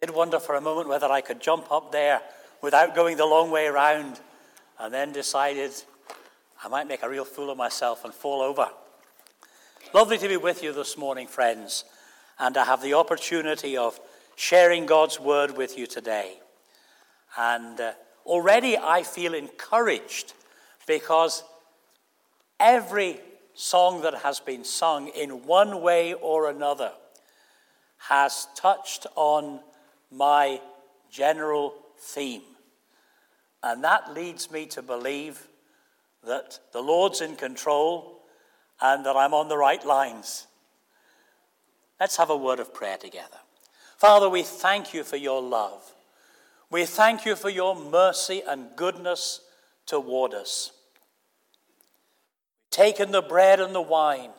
I 0.00 0.06
did 0.06 0.14
wonder 0.14 0.38
for 0.38 0.54
a 0.54 0.60
moment 0.60 0.88
whether 0.88 1.10
I 1.10 1.20
could 1.20 1.40
jump 1.40 1.72
up 1.72 1.90
there 1.90 2.20
without 2.62 2.94
going 2.94 3.16
the 3.16 3.26
long 3.26 3.50
way 3.50 3.66
around, 3.66 4.20
and 4.78 4.94
then 4.94 5.12
decided 5.12 5.72
I 6.62 6.68
might 6.68 6.86
make 6.86 7.02
a 7.02 7.08
real 7.08 7.24
fool 7.24 7.50
of 7.50 7.58
myself 7.58 8.04
and 8.04 8.14
fall 8.14 8.40
over. 8.40 8.68
Lovely 9.92 10.16
to 10.18 10.28
be 10.28 10.36
with 10.36 10.62
you 10.62 10.72
this 10.72 10.96
morning, 10.96 11.26
friends, 11.26 11.84
and 12.38 12.54
to 12.54 12.62
have 12.62 12.80
the 12.80 12.94
opportunity 12.94 13.76
of 13.76 13.98
sharing 14.36 14.86
God's 14.86 15.18
word 15.18 15.56
with 15.56 15.76
you 15.76 15.88
today. 15.88 16.34
And 17.36 17.80
uh, 17.80 17.92
already 18.24 18.78
I 18.78 19.02
feel 19.02 19.34
encouraged 19.34 20.32
because 20.86 21.42
every 22.60 23.18
song 23.54 24.02
that 24.02 24.14
has 24.18 24.38
been 24.38 24.62
sung 24.62 25.08
in 25.08 25.44
one 25.44 25.82
way 25.82 26.14
or 26.14 26.48
another 26.48 26.92
has 27.98 28.46
touched 28.54 29.08
on 29.16 29.58
my 30.10 30.60
general 31.10 31.74
theme. 31.98 32.42
And 33.62 33.82
that 33.84 34.14
leads 34.14 34.50
me 34.50 34.66
to 34.66 34.82
believe 34.82 35.48
that 36.24 36.58
the 36.72 36.80
Lord's 36.80 37.20
in 37.20 37.36
control 37.36 38.22
and 38.80 39.04
that 39.04 39.16
I'm 39.16 39.34
on 39.34 39.48
the 39.48 39.58
right 39.58 39.84
lines. 39.84 40.46
Let's 41.98 42.16
have 42.16 42.30
a 42.30 42.36
word 42.36 42.60
of 42.60 42.72
prayer 42.72 42.96
together. 42.96 43.38
Father, 43.96 44.28
we 44.28 44.42
thank 44.42 44.94
you 44.94 45.02
for 45.02 45.16
your 45.16 45.42
love. 45.42 45.92
We 46.70 46.84
thank 46.84 47.24
you 47.24 47.34
for 47.34 47.48
your 47.48 47.74
mercy 47.74 48.42
and 48.46 48.68
goodness 48.76 49.40
toward 49.86 50.34
us. 50.34 50.72
Taken 52.70 53.10
the 53.10 53.22
bread 53.22 53.58
and 53.58 53.74
the 53.74 53.80
wine, 53.80 54.30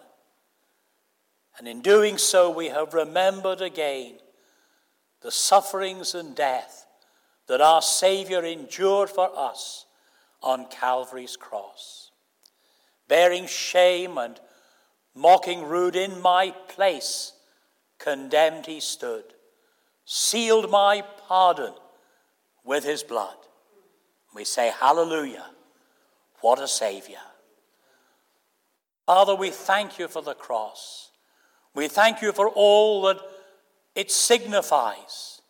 and 1.57 1.67
in 1.67 1.81
doing 1.81 2.17
so, 2.17 2.49
we 2.49 2.67
have 2.67 2.93
remembered 2.93 3.59
again 3.59 4.19
the 5.21 5.31
sufferings 5.31 6.15
and 6.15 6.35
death 6.35 6.85
that 7.47 7.61
our 7.61 7.81
Savior 7.81 8.43
endured 8.43 9.09
for 9.09 9.29
us 9.35 9.85
on 10.41 10.67
Calvary's 10.67 11.35
cross. 11.35 12.11
Bearing 13.07 13.47
shame 13.47 14.17
and 14.17 14.39
mocking 15.15 15.63
rude 15.63 15.95
in 15.95 16.21
my 16.21 16.53
place, 16.67 17.33
condemned 17.97 18.67
he 18.67 18.79
stood, 18.79 19.23
sealed 20.05 20.69
my 20.69 21.03
pardon 21.27 21.73
with 22.63 22.83
his 22.83 23.03
blood. 23.03 23.35
We 24.33 24.45
say, 24.45 24.71
Hallelujah. 24.79 25.45
What 26.41 26.61
a 26.61 26.67
Savior. 26.67 27.17
Father, 29.05 29.35
we 29.35 29.49
thank 29.49 29.97
you 29.97 30.07
for 30.07 30.21
the 30.21 30.35
cross. 30.35 31.09
We 31.73 31.87
thank 31.87 32.21
you 32.21 32.31
for 32.31 32.47
all 32.47 33.01
that 33.03 33.17
it 33.99 34.09
signifies. 34.09 35.41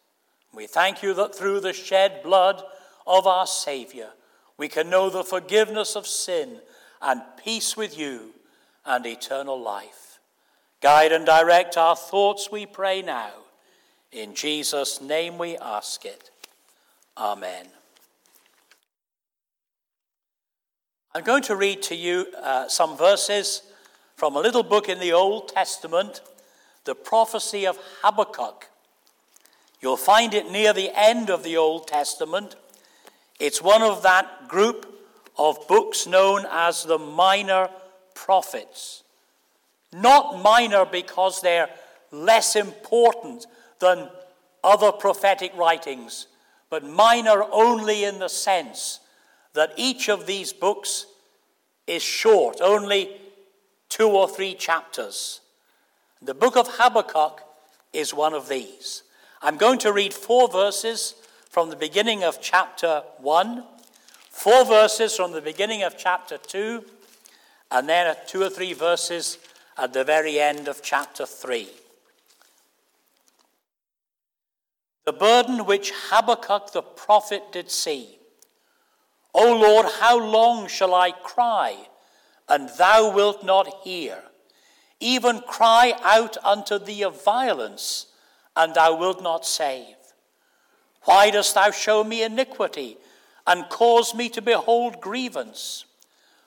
We 0.56 0.66
thank 0.66 1.04
you 1.04 1.14
that 1.14 1.36
through 1.36 1.60
the 1.60 1.72
shed 1.72 2.24
blood 2.24 2.64
of 3.06 3.28
our 3.28 3.46
Savior, 3.46 4.10
we 4.58 4.68
can 4.68 4.90
know 4.90 5.12
the 5.12 5.24
forgiveness 5.24 5.96
of 5.96 6.08
sin 6.08 6.58
and 7.00 7.22
peace 7.44 7.78
with 7.78 7.96
you 7.96 8.32
and 8.88 9.06
eternal 9.06 9.62
life. 9.62 10.18
Guide 10.82 11.12
and 11.12 11.28
direct 11.28 11.78
our 11.78 11.96
thoughts, 11.96 12.50
we 12.52 12.66
pray 12.66 13.04
now. 13.04 13.34
In 14.12 14.34
Jesus' 14.34 15.00
name 15.00 15.38
we 15.38 15.56
ask 15.56 16.04
it. 16.04 16.32
Amen. 17.16 17.68
I'm 21.14 21.24
going 21.24 21.44
to 21.44 21.56
read 21.56 21.84
to 21.84 21.96
you 21.96 22.26
uh, 22.42 22.68
some 22.68 22.98
verses 22.98 23.62
from 24.16 24.36
a 24.36 24.40
little 24.40 24.64
book 24.64 24.90
in 24.90 25.00
the 25.00 25.14
Old 25.14 25.50
Testament 25.50 26.22
the 26.86 26.96
prophecy 26.96 27.66
of 27.66 27.78
Habakkuk. 28.02 28.70
You'll 29.82 29.98
find 29.98 30.34
it 30.34 30.52
near 30.52 30.74
the 30.74 30.92
end 30.94 31.30
of 31.30 31.44
the 31.44 31.58
Old 31.58 31.88
Testament. 31.88 32.56
It's 33.40 33.62
one 33.62 33.82
of 33.82 34.04
that 34.04 34.48
group 34.48 34.86
of 35.38 35.68
books 35.68 36.06
known 36.06 36.46
as 36.52 36.84
the 36.84 36.98
minor 36.98 37.70
prophets. 38.14 39.04
Not 39.94 40.44
minor 40.44 40.86
because 40.86 41.42
they're 41.42 41.70
less 42.12 42.56
important 42.56 43.48
than 43.80 44.10
other 44.64 44.92
prophetic 44.92 45.56
writings, 45.56 46.28
but 46.70 46.84
minor 46.84 47.44
only 47.52 48.04
in 48.04 48.20
the 48.20 48.28
sense 48.28 49.00
that 49.54 49.74
each 49.78 50.10
of 50.10 50.26
these 50.26 50.52
books 50.52 51.06
is 51.88 52.04
short, 52.04 52.58
only 52.62 53.10
two 53.88 54.10
or 54.10 54.28
three 54.28 54.54
chapters. 54.54 55.42
The 56.22 56.34
book 56.34 56.58
of 56.58 56.68
Habakkuk 56.68 57.42
is 57.94 58.14
one 58.14 58.34
of 58.34 58.50
these. 58.50 59.04
I'm 59.42 59.56
going 59.56 59.80
to 59.80 59.94
read 59.94 60.14
four 60.14 60.50
verses 60.50 61.16
from 61.50 61.70
the 61.70 61.78
beginning 61.78 62.26
of 62.26 62.42
chapter 62.42 63.04
1, 63.20 63.64
four 64.30 64.66
verses 64.66 65.16
from 65.16 65.32
the 65.32 65.42
beginning 65.42 65.82
of 65.84 65.98
chapter 65.98 66.38
2, 66.38 66.84
and 67.72 67.88
then 67.88 68.14
two 68.28 68.42
or 68.42 68.50
three 68.50 68.74
verses 68.74 69.38
at 69.78 69.94
the 69.94 70.04
very 70.04 70.42
end 70.42 70.68
of 70.68 70.82
chapter 70.84 71.26
3. 71.26 71.70
The 75.06 75.14
burden 75.14 75.66
which 75.66 75.94
Habakkuk 76.10 76.74
the 76.74 76.82
prophet 76.82 77.44
did 77.54 77.72
see. 77.72 78.20
O 79.34 79.56
Lord, 79.56 79.86
how 80.02 80.20
long 80.20 80.68
shall 80.68 80.94
I 80.94 81.12
cry, 81.12 81.78
and 82.50 82.70
thou 82.78 83.10
wilt 83.16 83.42
not 83.46 83.74
hear? 83.86 84.22
Even 85.00 85.42
cry 85.42 85.94
out 86.04 86.38
unto 86.44 86.78
thee 86.78 87.04
of 87.04 87.24
violence, 87.24 88.08
and 88.56 88.74
thou 88.74 88.96
wilt 88.96 89.22
not 89.22 89.46
save? 89.46 89.96
Why 91.04 91.30
dost 91.30 91.56
thou 91.56 91.72
show 91.72 92.04
me 92.04 92.24
iniquity, 92.24 92.98
and 93.48 93.70
cause 93.70 94.14
me 94.14 94.30
to 94.30 94.42
behold 94.42 95.02
grievance? 95.02 95.86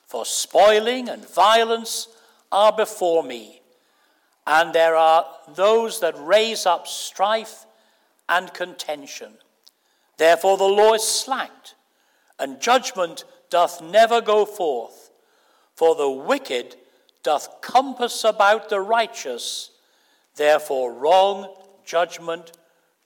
For 0.05 0.25
spoiling 0.25 1.09
and 1.09 1.27
violence 1.27 2.07
are 2.51 2.71
before 2.71 3.23
me, 3.23 3.61
and 4.45 4.73
there 4.73 4.95
are 4.95 5.25
those 5.55 5.99
that 6.01 6.13
raise 6.17 6.65
up 6.65 6.87
strife 6.87 7.65
and 8.29 8.53
contention. 8.53 9.33
Therefore 10.17 10.57
the 10.57 10.65
law 10.65 10.93
is 10.93 11.03
slacked, 11.03 11.75
and 12.37 12.61
judgment 12.61 13.23
doth 13.49 13.81
never 13.81 14.21
go 14.21 14.45
forth. 14.45 15.09
For 15.75 15.95
the 15.95 16.09
wicked 16.09 16.75
doth 17.23 17.61
compass 17.61 18.23
about 18.23 18.69
the 18.69 18.79
righteous, 18.79 19.71
therefore 20.35 20.93
wrong 20.93 21.55
judgment 21.85 22.51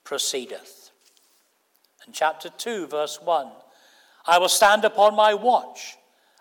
proceedeth. 0.04 0.90
And 2.04 2.14
chapter 2.14 2.50
2, 2.50 2.88
verse 2.88 3.20
1 3.22 3.48
I 4.26 4.38
will 4.38 4.48
stand 4.48 4.84
upon 4.84 5.14
my 5.14 5.34
watch 5.34 5.96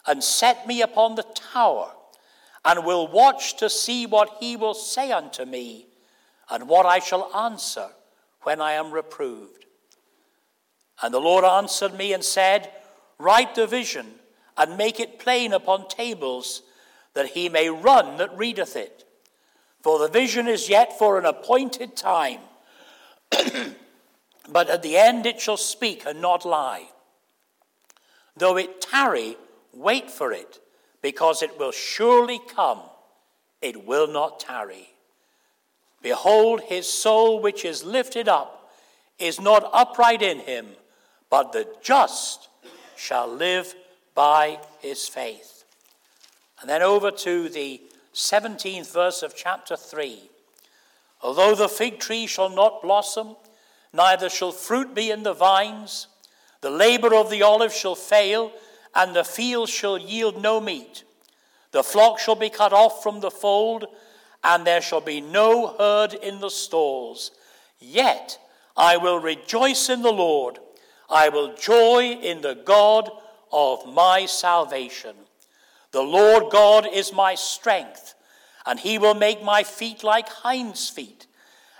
and 0.05 0.23
set 0.23 0.65
me 0.67 0.81
upon 0.81 1.15
the 1.15 1.25
tower, 1.35 1.91
and 2.65 2.85
will 2.85 3.07
watch 3.07 3.57
to 3.57 3.69
see 3.69 4.05
what 4.05 4.37
he 4.39 4.55
will 4.55 4.73
say 4.73 5.11
unto 5.11 5.45
me, 5.45 5.87
and 6.49 6.67
what 6.67 6.85
I 6.85 6.99
shall 6.99 7.33
answer 7.35 7.89
when 8.41 8.61
I 8.61 8.73
am 8.73 8.91
reproved. 8.91 9.65
And 11.01 11.13
the 11.13 11.19
Lord 11.19 11.43
answered 11.43 11.93
me 11.93 12.13
and 12.13 12.23
said, 12.23 12.71
Write 13.19 13.55
the 13.55 13.67
vision 13.67 14.15
and 14.55 14.77
make 14.77 14.99
it 14.99 15.19
plain 15.19 15.53
upon 15.53 15.87
tables 15.87 16.63
that 17.17 17.29
he 17.29 17.49
may 17.49 17.67
run 17.67 18.17
that 18.17 18.37
readeth 18.37 18.75
it. 18.75 19.03
For 19.81 19.97
the 19.97 20.07
vision 20.07 20.47
is 20.47 20.69
yet 20.69 20.99
for 20.99 21.17
an 21.17 21.25
appointed 21.25 21.95
time, 21.95 22.41
but 24.49 24.69
at 24.69 24.83
the 24.83 24.97
end 24.97 25.25
it 25.25 25.41
shall 25.41 25.57
speak 25.57 26.05
and 26.05 26.21
not 26.21 26.45
lie. 26.45 26.89
Though 28.35 28.55
it 28.55 28.81
tarry, 28.81 29.35
wait 29.73 30.11
for 30.11 30.31
it, 30.31 30.59
because 31.01 31.41
it 31.41 31.57
will 31.57 31.71
surely 31.71 32.39
come, 32.55 32.81
it 33.63 33.87
will 33.87 34.07
not 34.07 34.39
tarry. 34.39 34.89
Behold, 36.03 36.61
his 36.61 36.87
soul 36.87 37.41
which 37.41 37.65
is 37.65 37.83
lifted 37.83 38.29
up 38.29 38.69
is 39.17 39.41
not 39.41 39.67
upright 39.73 40.21
in 40.21 40.37
him, 40.37 40.67
but 41.31 41.51
the 41.51 41.67
just 41.81 42.49
shall 42.95 43.27
live 43.27 43.73
by 44.13 44.59
his 44.81 45.07
faith. 45.07 45.56
And 46.59 46.69
then 46.69 46.81
over 46.81 47.11
to 47.11 47.49
the 47.49 47.81
17th 48.13 48.91
verse 48.91 49.21
of 49.21 49.35
chapter 49.35 49.75
3. 49.75 50.29
Although 51.21 51.55
the 51.55 51.69
fig 51.69 51.99
tree 51.99 52.27
shall 52.27 52.49
not 52.49 52.81
blossom, 52.81 53.35
neither 53.93 54.29
shall 54.29 54.51
fruit 54.51 54.93
be 54.93 55.11
in 55.11 55.23
the 55.23 55.33
vines, 55.33 56.07
the 56.61 56.69
labor 56.69 57.13
of 57.13 57.29
the 57.29 57.43
olive 57.43 57.73
shall 57.73 57.95
fail, 57.95 58.51
and 58.95 59.15
the 59.15 59.23
field 59.23 59.69
shall 59.69 59.97
yield 59.97 60.41
no 60.41 60.59
meat. 60.59 61.03
The 61.71 61.83
flock 61.83 62.19
shall 62.19 62.35
be 62.35 62.49
cut 62.49 62.73
off 62.73 63.03
from 63.03 63.19
the 63.19 63.31
fold, 63.31 63.85
and 64.43 64.65
there 64.65 64.81
shall 64.81 65.01
be 65.01 65.21
no 65.21 65.75
herd 65.77 66.13
in 66.13 66.39
the 66.39 66.49
stalls. 66.49 67.31
Yet 67.79 68.39
I 68.75 68.97
will 68.97 69.19
rejoice 69.19 69.89
in 69.89 70.01
the 70.01 70.11
Lord. 70.11 70.59
I 71.09 71.29
will 71.29 71.55
joy 71.55 72.17
in 72.21 72.41
the 72.41 72.55
God 72.55 73.11
of 73.51 73.85
my 73.85 74.25
salvation. 74.25 75.15
The 75.97 76.03
Lord 76.03 76.51
God 76.51 76.87
is 76.93 77.11
my 77.11 77.33
strength, 77.33 78.13
and 78.67 78.79
he 78.79 78.99
will 78.99 79.15
make 79.15 79.41
my 79.41 79.63
feet 79.63 80.03
like 80.03 80.29
hinds' 80.29 80.91
feet, 80.91 81.25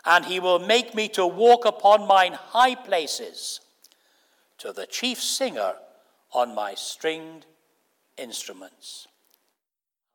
and 0.04 0.26
he 0.26 0.40
will 0.40 0.58
make 0.58 0.96
me 0.96 1.08
to 1.10 1.28
walk 1.28 1.66
upon 1.66 2.08
mine 2.08 2.34
high 2.34 2.74
places. 2.74 3.60
To 4.58 4.74
the 4.74 4.88
chief 4.88 5.22
singer 5.22 5.76
on 6.34 6.56
my 6.56 6.74
stringed 6.74 7.46
instruments. 8.18 9.08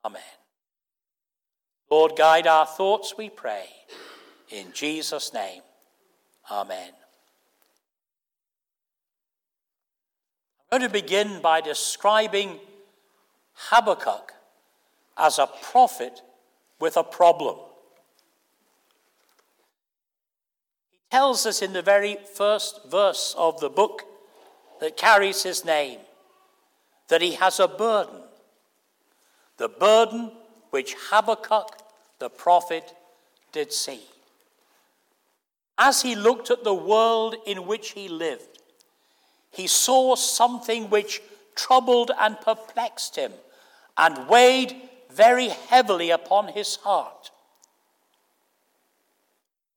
Amen. 0.04 0.20
Lord, 1.88 2.16
guide 2.16 2.48
our 2.48 2.66
thoughts, 2.66 3.14
we 3.16 3.30
pray. 3.30 3.66
In 4.50 4.72
Jesus' 4.72 5.32
name, 5.32 5.62
Amen. 6.50 6.90
I'm 10.72 10.80
going 10.80 10.90
to 10.90 10.92
begin 10.92 11.40
by 11.40 11.60
describing 11.60 12.58
Habakkuk 13.70 14.32
as 15.16 15.38
a 15.38 15.46
prophet 15.46 16.22
with 16.80 16.96
a 16.96 17.04
problem. 17.04 17.56
He 20.90 20.98
tells 21.10 21.46
us 21.46 21.62
in 21.62 21.72
the 21.72 21.82
very 21.82 22.18
first 22.34 22.80
verse 22.90 23.34
of 23.38 23.60
the 23.60 23.70
book 23.70 24.02
that 24.80 24.96
carries 24.96 25.42
his 25.42 25.64
name 25.64 26.00
that 27.08 27.22
he 27.22 27.32
has 27.32 27.60
a 27.60 27.68
burden. 27.68 28.22
The 29.58 29.68
burden 29.68 30.32
which 30.70 30.94
Habakkuk 31.10 31.78
the 32.18 32.30
prophet 32.30 32.94
did 33.52 33.72
see. 33.72 34.00
As 35.78 36.02
he 36.02 36.14
looked 36.14 36.50
at 36.50 36.64
the 36.64 36.74
world 36.74 37.36
in 37.46 37.66
which 37.66 37.90
he 37.90 38.08
lived, 38.08 38.60
he 39.50 39.66
saw 39.66 40.14
something 40.14 40.88
which 40.88 41.20
troubled 41.54 42.10
and 42.18 42.40
perplexed 42.40 43.16
him 43.16 43.32
and 43.96 44.28
weighed 44.28 44.76
very 45.10 45.48
heavily 45.48 46.10
upon 46.10 46.48
his 46.48 46.76
heart. 46.76 47.30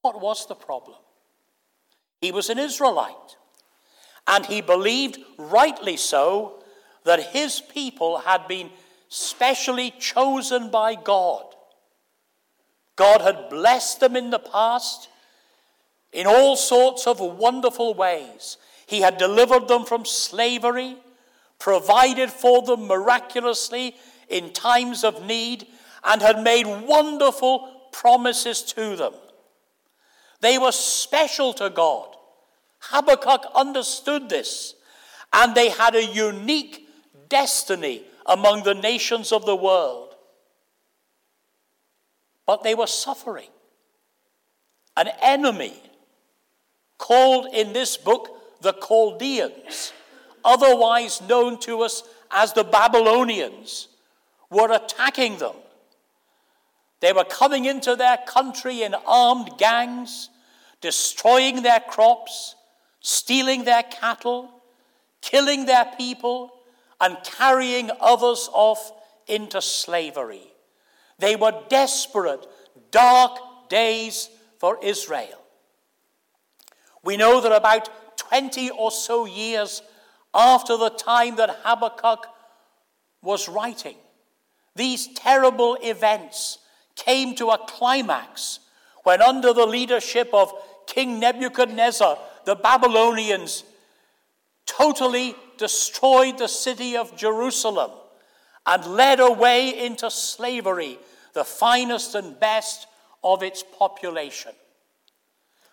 What 0.02 0.22
was 0.22 0.48
the 0.48 0.56
problem? 0.56 0.98
He 2.22 2.32
was 2.32 2.50
an 2.50 2.60
Israelite, 2.60 3.38
and 4.28 4.46
he 4.46 4.62
believed, 4.62 5.20
rightly 5.38 5.98
so, 5.98 6.64
that 7.04 7.32
his 7.32 7.62
people 7.62 8.20
had 8.20 8.48
been 8.48 8.70
specially 9.10 9.94
chosen 10.00 10.72
by 10.72 10.96
God. 10.96 11.46
God 12.96 13.22
had 13.22 13.50
blessed 13.50 14.00
them 14.00 14.16
in 14.16 14.30
the 14.30 14.40
past 14.40 15.10
in 16.12 16.26
all 16.26 16.56
sorts 16.56 17.06
of 17.08 17.20
wonderful 17.20 17.94
ways. 17.94 18.58
He 18.88 19.02
had 19.02 19.18
delivered 19.18 19.68
them 19.68 19.86
from 19.86 20.06
slavery, 20.06 20.98
provided 21.60 22.30
for 22.30 22.62
them 22.62 22.88
miraculously 22.88 23.96
in 24.30 24.52
times 24.54 25.04
of 25.04 25.26
need, 25.26 25.68
and 26.04 26.22
had 26.22 26.42
made 26.44 26.66
wonderful 26.66 27.72
promises 27.92 28.62
to 28.64 28.96
them. 28.96 29.14
They 30.42 30.58
were 30.58 30.72
special 30.72 31.54
to 31.54 31.70
God. 31.70 32.16
Habakkuk 32.80 33.46
understood 33.56 34.30
this, 34.30 34.76
and 35.34 35.56
they 35.56 35.70
had 35.70 35.96
a 35.96 36.06
unique 36.06 36.88
destiny 37.30 38.04
among 38.26 38.64
the 38.64 38.74
nations 38.74 39.32
of 39.32 39.46
the 39.46 39.56
world. 39.56 40.16
But 42.46 42.64
they 42.64 42.76
were 42.76 42.88
suffering. 42.88 43.50
An 44.98 45.10
enemy 45.22 45.74
called 46.98 47.48
in 47.54 47.74
this 47.74 47.98
book 47.98 48.62
the 48.62 48.74
Chaldeans, 48.74 49.94
otherwise 50.46 51.22
known 51.22 51.60
to 51.60 51.82
us 51.82 52.04
as 52.32 52.54
the 52.54 52.64
Babylonians, 52.64 53.88
were 54.50 54.72
attacking 54.72 55.38
them. 55.38 55.56
They 57.02 57.12
were 57.14 57.26
coming 57.26 57.66
into 57.66 57.96
their 57.96 58.18
country 58.26 58.84
in 58.84 58.96
armed 59.06 59.58
gangs, 59.58 60.30
destroying 60.82 61.62
their 61.62 61.80
crops, 61.80 62.56
stealing 63.00 63.64
their 63.64 63.84
cattle, 63.84 64.50
killing 65.22 65.66
their 65.66 65.86
people, 65.98 66.54
and 67.02 67.18
carrying 67.24 67.92
others 68.00 68.50
off 68.54 68.92
into 69.28 69.62
slavery. 69.62 70.48
They 71.20 71.36
were 71.36 71.64
desperate, 71.70 72.46
dark 72.92 73.40
days 73.70 74.30
for 74.60 74.80
Israel. 74.82 75.42
We 77.04 77.18
know 77.18 77.42
that 77.42 77.52
about 77.52 78.18
20 78.18 78.72
or 78.72 78.92
so 78.92 79.26
years 79.26 79.82
after 80.36 80.78
the 80.78 80.90
time 80.90 81.38
that 81.38 81.62
Habakkuk 81.64 82.28
was 83.22 83.48
writing, 83.48 83.96
these 84.76 85.08
terrible 85.14 85.78
events 85.82 86.60
came 86.96 87.36
to 87.36 87.50
a 87.50 87.58
climax 87.58 88.60
when, 89.04 89.22
under 89.22 89.54
the 89.54 89.66
leadership 89.66 90.30
of 90.34 90.52
King 90.88 91.20
Nebuchadnezzar, 91.20 92.18
the 92.46 92.56
Babylonians 92.56 93.64
totally 94.66 95.36
destroyed 95.58 96.38
the 96.38 96.48
city 96.48 96.98
of 96.98 97.16
Jerusalem 97.16 97.92
and 98.66 98.86
led 98.86 99.20
away 99.20 99.86
into 99.86 100.10
slavery 100.10 100.98
the 101.34 101.44
finest 101.44 102.16
and 102.16 102.40
best 102.40 102.88
of 103.24 103.44
its 103.44 103.64
population. 103.78 104.52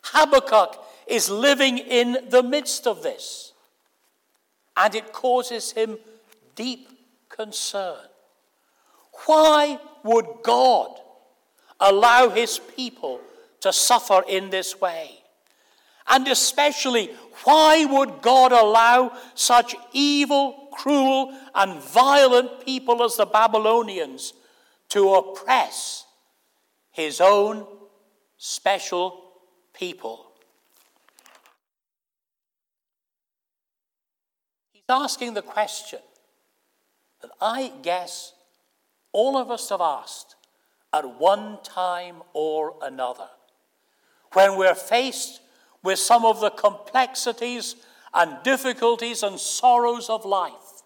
Habakkuk 0.02 0.78
is 1.06 1.30
living 1.30 1.78
in 1.78 2.18
the 2.28 2.42
midst 2.42 2.86
of 2.86 3.02
this, 3.02 3.51
and 4.76 4.94
it 4.94 5.12
causes 5.12 5.72
him 5.72 5.98
deep 6.54 6.88
concern. 7.28 8.06
Why 9.26 9.78
would 10.02 10.26
God 10.42 10.98
allow 11.80 12.28
his 12.30 12.58
people 12.58 13.20
to 13.60 13.72
suffer 13.72 14.22
in 14.28 14.50
this 14.50 14.80
way? 14.80 15.18
And 16.08 16.26
especially, 16.28 17.10
why 17.44 17.84
would 17.84 18.22
God 18.22 18.52
allow 18.52 19.16
such 19.34 19.74
evil, 19.92 20.68
cruel, 20.72 21.36
and 21.54 21.80
violent 21.80 22.64
people 22.64 23.02
as 23.02 23.16
the 23.16 23.26
Babylonians 23.26 24.34
to 24.88 25.14
oppress 25.14 26.04
his 26.90 27.20
own 27.20 27.66
special 28.36 29.22
people? 29.72 30.31
Asking 34.92 35.34
the 35.34 35.42
question 35.42 35.98
that 37.20 37.30
I 37.40 37.72
guess 37.82 38.34
all 39.12 39.36
of 39.36 39.50
us 39.50 39.68
have 39.70 39.80
asked 39.80 40.36
at 40.92 41.18
one 41.18 41.58
time 41.64 42.22
or 42.32 42.74
another 42.82 43.28
when 44.34 44.56
we're 44.56 44.74
faced 44.74 45.40
with 45.82 45.98
some 45.98 46.24
of 46.24 46.40
the 46.40 46.50
complexities 46.50 47.76
and 48.14 48.36
difficulties 48.44 49.22
and 49.22 49.40
sorrows 49.40 50.08
of 50.08 50.24
life. 50.24 50.82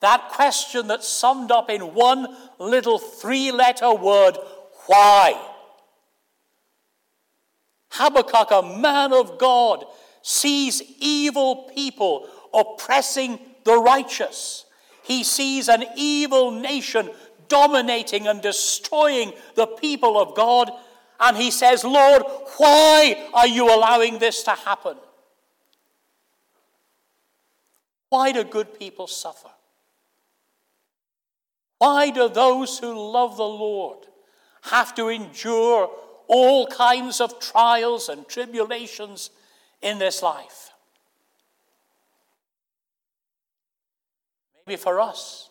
That 0.00 0.28
question 0.28 0.86
that's 0.86 1.08
summed 1.08 1.50
up 1.50 1.70
in 1.70 1.94
one 1.94 2.36
little 2.58 2.98
three 2.98 3.50
letter 3.50 3.94
word 3.94 4.36
why? 4.86 5.34
Habakkuk, 7.90 8.50
a 8.50 8.78
man 8.78 9.12
of 9.12 9.38
God, 9.38 9.84
sees 10.22 10.82
evil 10.98 11.70
people 11.74 12.28
oppressing 12.56 13.38
the 13.64 13.76
righteous. 13.76 14.64
He 15.02 15.22
sees 15.22 15.68
an 15.68 15.84
evil 15.96 16.50
nation 16.50 17.10
dominating 17.48 18.26
and 18.26 18.42
destroying 18.42 19.32
the 19.54 19.66
people 19.66 20.18
of 20.18 20.34
God 20.34 20.70
and 21.18 21.36
he 21.36 21.50
says, 21.50 21.84
Lord, 21.84 22.22
why 22.58 23.28
are 23.32 23.46
you 23.46 23.72
allowing 23.72 24.18
this 24.18 24.42
to 24.44 24.50
happen? 24.50 24.96
Why 28.08 28.32
do 28.32 28.44
good 28.44 28.78
people 28.78 29.06
suffer? 29.06 29.50
Why 31.78 32.10
do 32.10 32.28
those 32.28 32.78
who 32.78 32.92
love 32.92 33.36
the 33.36 33.44
Lord 33.44 34.06
have 34.62 34.94
to 34.96 35.08
endure 35.08 35.90
all 36.26 36.66
kinds 36.66 37.20
of 37.20 37.38
trials 37.38 38.08
and 38.08 38.26
tribulations 38.28 39.30
in 39.82 39.98
this 39.98 40.22
life? 40.22 40.70
Maybe 44.66 44.76
for 44.76 45.00
us, 45.00 45.50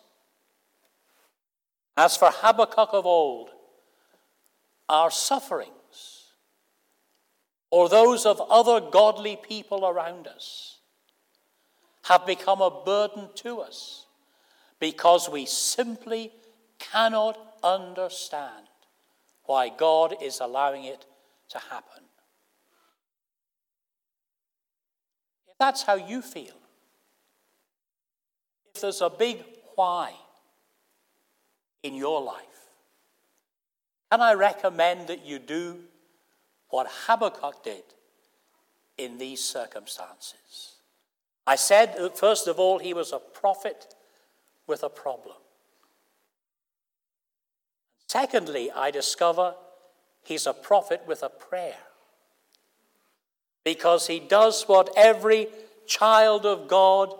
as 1.96 2.16
for 2.16 2.30
Habakkuk 2.30 2.90
of 2.92 3.06
old, 3.06 3.50
our 4.88 5.10
sufferings 5.10 5.72
or 7.70 7.88
those 7.88 8.26
of 8.26 8.40
other 8.50 8.80
godly 8.80 9.36
people 9.36 9.86
around 9.86 10.26
us 10.26 10.78
have 12.04 12.26
become 12.26 12.60
a 12.60 12.70
burden 12.84 13.28
to 13.34 13.60
us 13.60 14.06
because 14.78 15.28
we 15.28 15.46
simply 15.46 16.30
cannot 16.78 17.38
understand 17.64 18.66
why 19.44 19.68
God 19.68 20.16
is 20.22 20.40
allowing 20.40 20.84
it 20.84 21.04
to 21.48 21.58
happen. 21.58 22.04
If 25.48 25.58
that's 25.58 25.82
how 25.82 25.94
you 25.94 26.22
feel, 26.22 26.54
there's 28.80 29.00
a 29.00 29.10
big 29.10 29.42
why 29.74 30.12
in 31.82 31.94
your 31.94 32.20
life, 32.22 32.42
can 34.10 34.20
I 34.20 34.34
recommend 34.34 35.08
that 35.08 35.24
you 35.24 35.38
do 35.38 35.78
what 36.68 36.86
Habakkuk 37.06 37.62
did 37.62 37.82
in 38.98 39.18
these 39.18 39.42
circumstances. 39.42 40.76
I 41.46 41.56
said 41.56 41.94
that 41.98 42.18
first 42.18 42.48
of 42.48 42.58
all, 42.58 42.78
he 42.78 42.94
was 42.94 43.12
a 43.12 43.18
prophet 43.18 43.94
with 44.66 44.82
a 44.82 44.88
problem. 44.88 45.36
Secondly, 48.06 48.70
I 48.70 48.90
discover 48.90 49.54
he's 50.22 50.46
a 50.46 50.52
prophet 50.52 51.02
with 51.06 51.22
a 51.22 51.28
prayer. 51.28 51.76
Because 53.64 54.06
he 54.06 54.20
does 54.20 54.64
what 54.64 54.90
every 54.96 55.48
child 55.86 56.46
of 56.46 56.68
God 56.68 57.14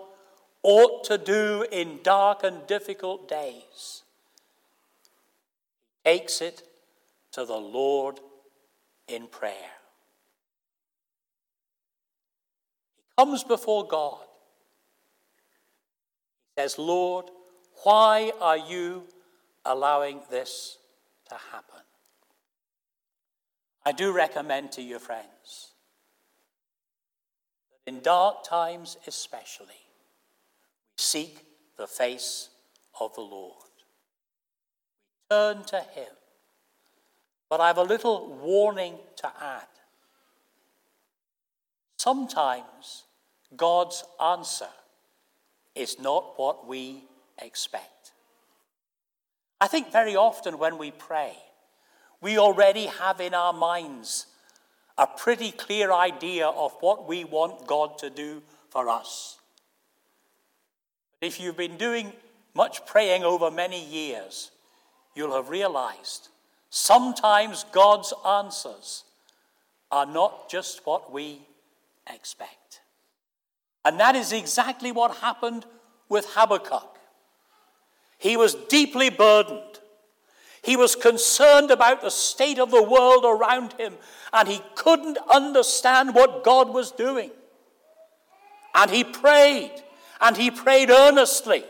ought 0.63 1.03
to 1.05 1.17
do 1.17 1.65
in 1.71 1.99
dark 2.03 2.43
and 2.43 2.65
difficult 2.67 3.29
days. 3.29 4.03
He 6.03 6.11
takes 6.11 6.41
it 6.41 6.63
to 7.31 7.45
the 7.45 7.57
Lord 7.57 8.19
in 9.07 9.27
prayer. 9.27 9.71
He 13.09 13.21
comes 13.23 13.43
before 13.43 13.87
God. 13.87 14.25
He 16.55 16.61
says, 16.61 16.77
Lord, 16.77 17.25
why 17.83 18.31
are 18.41 18.57
you 18.57 19.03
allowing 19.65 20.21
this 20.29 20.77
to 21.29 21.35
happen? 21.51 21.81
I 23.85 23.91
do 23.91 24.11
recommend 24.11 24.73
to 24.73 24.81
you, 24.81 24.99
friends, 24.99 25.71
that 27.85 27.93
in 27.93 28.01
dark 28.01 28.43
times 28.43 28.97
especially, 29.07 29.86
seek 30.97 31.45
the 31.77 31.87
face 31.87 32.49
of 32.99 33.13
the 33.15 33.21
Lord. 33.21 33.53
We 35.29 35.35
turn 35.35 35.63
to 35.65 35.79
Him. 35.79 36.13
But 37.49 37.61
I 37.61 37.67
have 37.67 37.77
a 37.77 37.83
little 37.83 38.35
warning 38.41 38.95
to 39.17 39.31
add. 39.41 39.67
Sometimes 41.97 43.03
God's 43.55 44.03
answer 44.21 44.69
is 45.75 45.99
not 45.99 46.37
what 46.37 46.67
we 46.67 47.03
expect. 47.41 48.11
I 49.61 49.67
think 49.67 49.91
very 49.91 50.15
often 50.15 50.59
when 50.59 50.77
we 50.77 50.91
pray, 50.91 51.37
we 52.21 52.37
already 52.37 52.87
have 52.87 53.21
in 53.21 53.33
our 53.33 53.53
minds 53.53 54.27
a 54.97 55.07
pretty 55.07 55.51
clear 55.51 55.91
idea 55.91 56.47
of 56.47 56.73
what 56.81 57.07
we 57.07 57.23
want 57.23 57.67
God 57.67 57.97
to 57.99 58.09
do 58.09 58.41
for 58.69 58.89
us. 58.89 59.39
If 61.21 61.39
you've 61.39 61.57
been 61.57 61.77
doing 61.77 62.13
much 62.53 62.85
praying 62.85 63.23
over 63.23 63.49
many 63.49 63.83
years, 63.83 64.51
you'll 65.15 65.35
have 65.35 65.49
realized 65.49 66.29
sometimes 66.69 67.65
God's 67.71 68.13
answers 68.25 69.03
are 69.91 70.05
not 70.05 70.49
just 70.49 70.85
what 70.85 71.11
we 71.11 71.41
expect. 72.11 72.81
And 73.85 73.99
that 73.99 74.15
is 74.15 74.33
exactly 74.33 74.91
what 74.91 75.17
happened 75.17 75.65
with 76.09 76.25
Habakkuk. 76.31 76.97
He 78.17 78.35
was 78.35 78.55
deeply 78.55 79.09
burdened. 79.09 79.79
He 80.61 80.75
was 80.75 80.95
concerned 80.95 81.71
about 81.71 82.01
the 82.01 82.09
state 82.11 82.59
of 82.59 82.71
the 82.71 82.83
world 82.83 83.23
around 83.23 83.73
him, 83.73 83.95
and 84.33 84.47
he 84.47 84.61
couldn't 84.75 85.17
understand 85.33 86.13
what 86.13 86.43
God 86.43 86.73
was 86.73 86.91
doing. 86.91 87.31
And 88.75 88.91
he 88.91 89.03
prayed, 89.03 89.71
and 90.21 90.37
he 90.37 90.51
prayed 90.51 90.89
earnestly, 90.89 91.63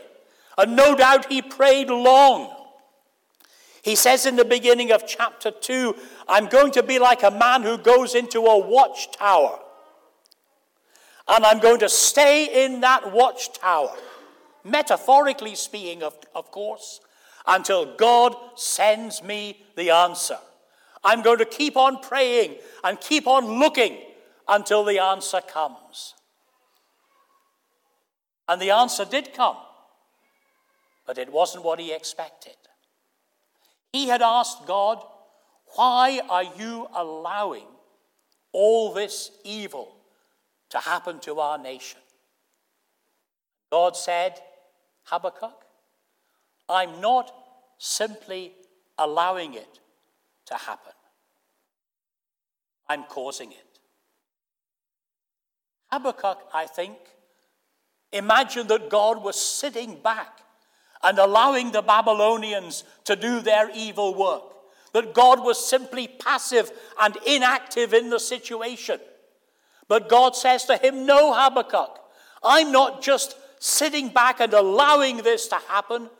and 0.56 0.76
no 0.76 0.94
doubt 0.94 1.30
he 1.30 1.42
prayed 1.42 1.88
long. 1.88 2.54
He 3.82 3.94
says 3.94 4.26
in 4.26 4.36
the 4.36 4.44
beginning 4.44 4.92
of 4.92 5.06
chapter 5.06 5.50
2 5.50 5.94
I'm 6.28 6.46
going 6.46 6.72
to 6.72 6.82
be 6.82 6.98
like 6.98 7.22
a 7.22 7.30
man 7.30 7.62
who 7.62 7.78
goes 7.78 8.14
into 8.14 8.40
a 8.40 8.58
watchtower. 8.58 9.58
And 11.26 11.44
I'm 11.44 11.58
going 11.58 11.80
to 11.80 11.88
stay 11.88 12.64
in 12.64 12.80
that 12.80 13.12
watchtower 13.12 13.94
metaphorically 14.64 15.54
speaking, 15.54 16.02
of, 16.02 16.16
of 16.34 16.50
course, 16.50 17.00
until 17.46 17.96
God 17.96 18.34
sends 18.56 19.22
me 19.22 19.64
the 19.76 19.90
answer. 19.90 20.38
I'm 21.04 21.22
going 21.22 21.38
to 21.38 21.44
keep 21.44 21.76
on 21.76 22.00
praying 22.00 22.56
and 22.84 23.00
keep 23.00 23.26
on 23.26 23.58
looking 23.58 23.98
until 24.46 24.84
the 24.84 24.98
answer 24.98 25.40
comes. 25.40 26.14
And 28.48 28.60
the 28.60 28.70
answer 28.70 29.04
did 29.04 29.34
come, 29.34 29.56
but 31.06 31.18
it 31.18 31.30
wasn't 31.30 31.64
what 31.64 31.78
he 31.78 31.92
expected. 31.92 32.56
He 33.92 34.08
had 34.08 34.22
asked 34.22 34.66
God, 34.66 35.04
Why 35.76 36.20
are 36.28 36.44
you 36.44 36.88
allowing 36.94 37.66
all 38.52 38.94
this 38.94 39.30
evil 39.44 39.94
to 40.70 40.78
happen 40.78 41.18
to 41.20 41.40
our 41.40 41.58
nation? 41.58 42.00
God 43.70 43.96
said, 43.96 44.40
Habakkuk, 45.04 45.64
I'm 46.68 47.00
not 47.00 47.32
simply 47.78 48.52
allowing 48.96 49.54
it 49.54 49.80
to 50.46 50.54
happen, 50.54 50.92
I'm 52.88 53.04
causing 53.04 53.52
it. 53.52 53.64
Habakkuk, 55.90 56.48
I 56.52 56.66
think, 56.66 56.96
imagined 58.12 58.68
that 58.70 58.90
God 58.90 59.22
was 59.22 59.40
sitting 59.40 60.00
back 60.00 60.40
and 61.02 61.18
allowing 61.18 61.72
the 61.72 61.82
Babylonians 61.82 62.84
to 63.04 63.16
do 63.16 63.40
their 63.40 63.70
evil 63.74 64.14
work, 64.14 64.42
that 64.92 65.14
God 65.14 65.44
was 65.44 65.64
simply 65.64 66.08
passive 66.08 66.70
and 67.00 67.16
inactive 67.26 67.94
in 67.94 68.10
the 68.10 68.18
situation. 68.18 68.98
But 69.86 70.08
God 70.08 70.34
says 70.36 70.64
to 70.66 70.76
him, 70.76 71.06
No, 71.06 71.32
Habakkuk, 71.34 72.00
I'm 72.42 72.72
not 72.72 73.02
just 73.02 73.36
sitting 73.58 74.08
back 74.08 74.40
and 74.40 74.52
allowing 74.52 75.18
this 75.18 75.48
to 75.48 75.56
happen. 75.68 76.10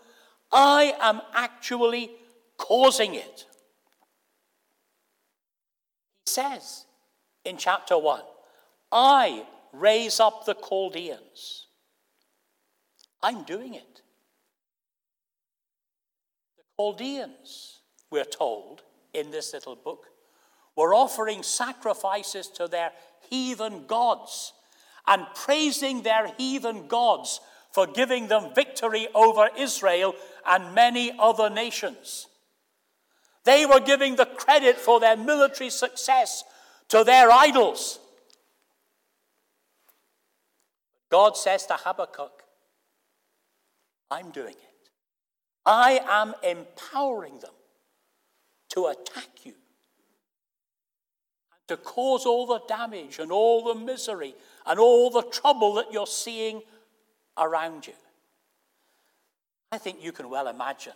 I 0.50 0.94
am 1.00 1.20
actually 1.34 2.10
causing 2.56 3.14
it. 3.14 3.46
He 6.24 6.32
says 6.32 6.86
in 7.44 7.56
chapter 7.56 7.96
1 7.96 8.22
I 8.90 9.46
raise 9.72 10.20
up 10.20 10.44
the 10.44 10.54
Chaldeans. 10.54 11.67
I'm 13.22 13.42
doing 13.44 13.74
it. 13.74 14.02
The 16.56 16.62
Chaldeans, 16.76 17.80
we're 18.10 18.24
told 18.24 18.82
in 19.12 19.30
this 19.30 19.52
little 19.52 19.76
book, 19.76 20.06
were 20.76 20.94
offering 20.94 21.42
sacrifices 21.42 22.48
to 22.48 22.68
their 22.68 22.92
heathen 23.28 23.86
gods 23.86 24.52
and 25.06 25.26
praising 25.34 26.02
their 26.02 26.32
heathen 26.36 26.86
gods 26.86 27.40
for 27.72 27.86
giving 27.86 28.28
them 28.28 28.54
victory 28.54 29.08
over 29.14 29.48
Israel 29.58 30.14
and 30.46 30.74
many 30.74 31.12
other 31.18 31.50
nations. 31.50 32.26
They 33.44 33.66
were 33.66 33.80
giving 33.80 34.16
the 34.16 34.26
credit 34.26 34.76
for 34.76 35.00
their 35.00 35.16
military 35.16 35.70
success 35.70 36.44
to 36.88 37.02
their 37.02 37.30
idols. 37.30 37.98
God 41.10 41.36
says 41.36 41.66
to 41.66 41.74
Habakkuk, 41.74 42.42
I'm 44.10 44.30
doing 44.30 44.54
it. 44.54 44.90
I 45.66 46.00
am 46.08 46.34
empowering 46.42 47.38
them 47.40 47.52
to 48.70 48.86
attack 48.86 49.28
you 49.44 49.54
to 51.68 51.76
cause 51.76 52.24
all 52.26 52.46
the 52.46 52.60
damage 52.66 53.18
and 53.18 53.30
all 53.30 53.62
the 53.62 53.78
misery 53.78 54.34
and 54.66 54.80
all 54.80 55.10
the 55.10 55.22
trouble 55.22 55.74
that 55.74 55.92
you're 55.92 56.06
seeing 56.06 56.62
around 57.36 57.86
you. 57.86 57.92
I 59.70 59.78
think 59.78 60.02
you 60.02 60.12
can 60.12 60.30
well 60.30 60.48
imagine 60.48 60.94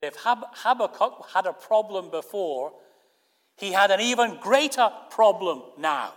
that 0.00 0.08
if 0.08 0.22
Hab- 0.22 0.48
Habakkuk 0.52 1.28
had 1.32 1.46
a 1.46 1.52
problem 1.52 2.10
before, 2.10 2.72
he 3.56 3.72
had 3.72 3.90
an 3.90 4.00
even 4.00 4.38
greater 4.40 4.90
problem 5.10 5.62
now. 5.78 6.12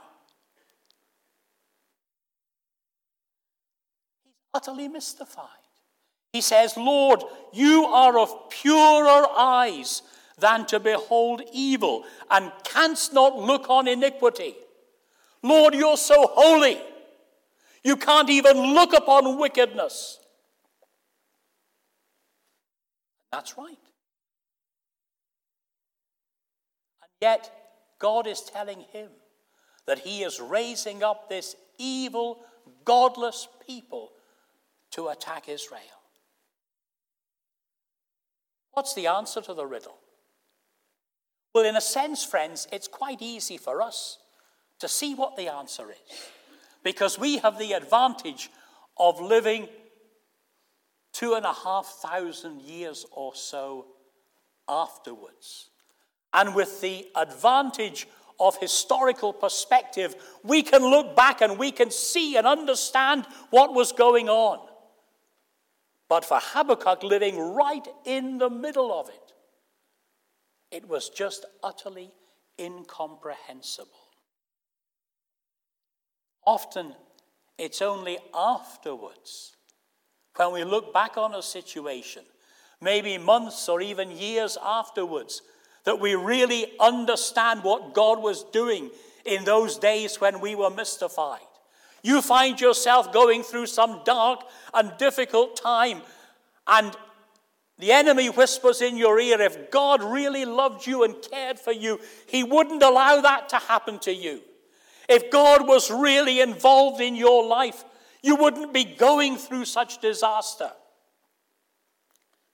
He's 4.47 4.47
utterly 4.58 4.88
mystified. 4.88 5.64
He 6.34 6.42
says, 6.42 6.76
Lord, 6.76 7.24
you 7.54 7.86
are 7.86 8.18
of 8.18 8.50
purer 8.50 9.26
eyes 9.38 10.02
than 10.40 10.66
to 10.68 10.80
behold 10.80 11.42
evil, 11.54 12.04
and 12.30 12.52
canst 12.64 13.14
not 13.14 13.38
look 13.38 13.70
on 13.70 13.88
iniquity. 13.88 14.56
Lord, 15.44 15.76
you're 15.76 15.98
so 15.98 16.28
holy. 16.34 16.80
You 17.84 17.96
can't 17.98 18.30
even 18.30 18.58
look 18.74 18.94
upon 18.94 19.38
wickedness. 19.40 20.20
That's 23.32 23.58
right. 23.58 23.84
And 27.02 27.12
yet, 27.22 27.52
God 28.00 28.26
is 28.28 28.42
telling 28.42 28.82
him 28.92 29.10
that 29.86 30.00
he 30.00 30.24
is 30.24 30.40
raising 30.40 31.04
up 31.04 31.30
this 31.30 31.56
evil, 31.78 32.40
godless 32.86 33.48
people 33.66 34.12
to 34.98 35.10
attack 35.10 35.48
Israel. 35.48 36.02
What's 38.72 38.96
the 38.96 39.08
answer 39.08 39.42
to 39.42 39.54
the 39.54 39.66
riddle? 39.66 39.98
Well, 41.54 41.66
in 41.66 41.76
a 41.76 41.82
sense, 41.82 42.24
friends, 42.24 42.68
it's 42.72 42.88
quite 42.88 43.22
easy 43.22 43.58
for 43.58 43.82
us 43.82 44.18
to 44.80 44.88
see 44.88 45.14
what 45.14 45.38
the 45.38 45.54
answer 45.54 45.90
is 45.92 46.18
because 46.84 47.20
we 47.20 47.38
have 47.38 47.60
the 47.60 47.74
advantage 47.74 48.50
of 48.98 49.22
living 49.22 49.70
two 51.14 51.36
and 51.36 51.46
a 51.46 51.54
half 51.54 51.86
thousand 51.86 52.62
years 52.62 53.06
or 53.12 53.36
so 53.36 53.86
afterwards. 54.68 55.70
And 56.34 56.56
with 56.56 56.82
the 56.82 57.08
advantage 57.16 58.08
of 58.40 58.58
historical 58.58 59.32
perspective, 59.32 60.16
we 60.44 60.64
can 60.64 60.82
look 60.82 61.16
back 61.16 61.42
and 61.42 61.60
we 61.60 61.72
can 61.72 61.92
see 61.92 62.36
and 62.36 62.48
understand 62.48 63.26
what 63.52 63.74
was 63.74 63.92
going 63.92 64.28
on. 64.28 64.67
But 66.10 66.24
for 66.24 66.40
Habakkuk, 66.42 67.04
living 67.04 67.38
right 67.38 67.86
in 68.06 68.38
the 68.38 68.50
middle 68.50 68.98
of 68.98 69.10
it, 69.10 69.34
it 70.72 70.88
was 70.88 71.10
just 71.10 71.46
utterly 71.64 72.12
incomprehensible. 72.60 73.92
Often, 76.46 76.94
it's 77.58 77.82
only 77.82 78.18
afterwards, 78.34 79.56
when 80.36 80.54
we 80.54 80.64
look 80.64 80.94
back 80.94 81.18
on 81.18 81.36
a 81.36 81.42
situation, 81.42 82.24
maybe 82.80 83.18
months 83.18 83.68
or 83.68 83.82
even 83.82 84.12
years 84.12 84.58
afterwards, 84.64 85.42
that 85.84 86.00
we 86.00 86.16
really 86.16 86.72
understand 86.80 87.64
what 87.64 87.94
God 87.94 88.22
was 88.22 88.44
doing 88.44 88.92
in 89.26 89.44
those 89.44 89.78
days 89.78 90.22
when 90.22 90.40
we 90.40 90.56
were 90.56 90.70
mystified. 90.70 91.47
You 92.04 92.22
find 92.22 92.60
yourself 92.60 93.12
going 93.12 93.44
through 93.44 93.68
some 93.68 94.02
dark 94.06 94.42
and 94.74 94.92
difficult 94.98 95.56
time, 95.56 96.02
and 96.68 96.96
the 97.80 97.92
enemy 97.92 98.28
whispers 98.30 98.82
in 98.82 98.98
your 98.98 99.20
ear 99.20 99.40
if 99.40 99.70
God 99.70 100.04
really 100.04 100.46
loved 100.46 100.88
you 100.88 101.04
and 101.04 101.16
cared 101.22 101.60
for 101.60 101.72
you, 101.72 102.00
he 102.28 102.44
wouldn't 102.44 102.82
allow 102.82 103.22
that 103.22 103.50
to 103.50 103.58
happen 103.58 104.00
to 104.00 104.14
you. 104.14 104.42
If 105.08 105.32
God 105.32 105.68
was 105.68 105.92
really 105.92 106.42
involved 106.42 107.02
in 107.02 107.16
your 107.16 107.46
life, 107.46 107.84
you 108.24 108.36
wouldn't 108.36 108.74
be 108.74 108.84
going 108.84 109.38
through 109.38 109.66
such 109.66 110.02
disaster. 110.02 110.72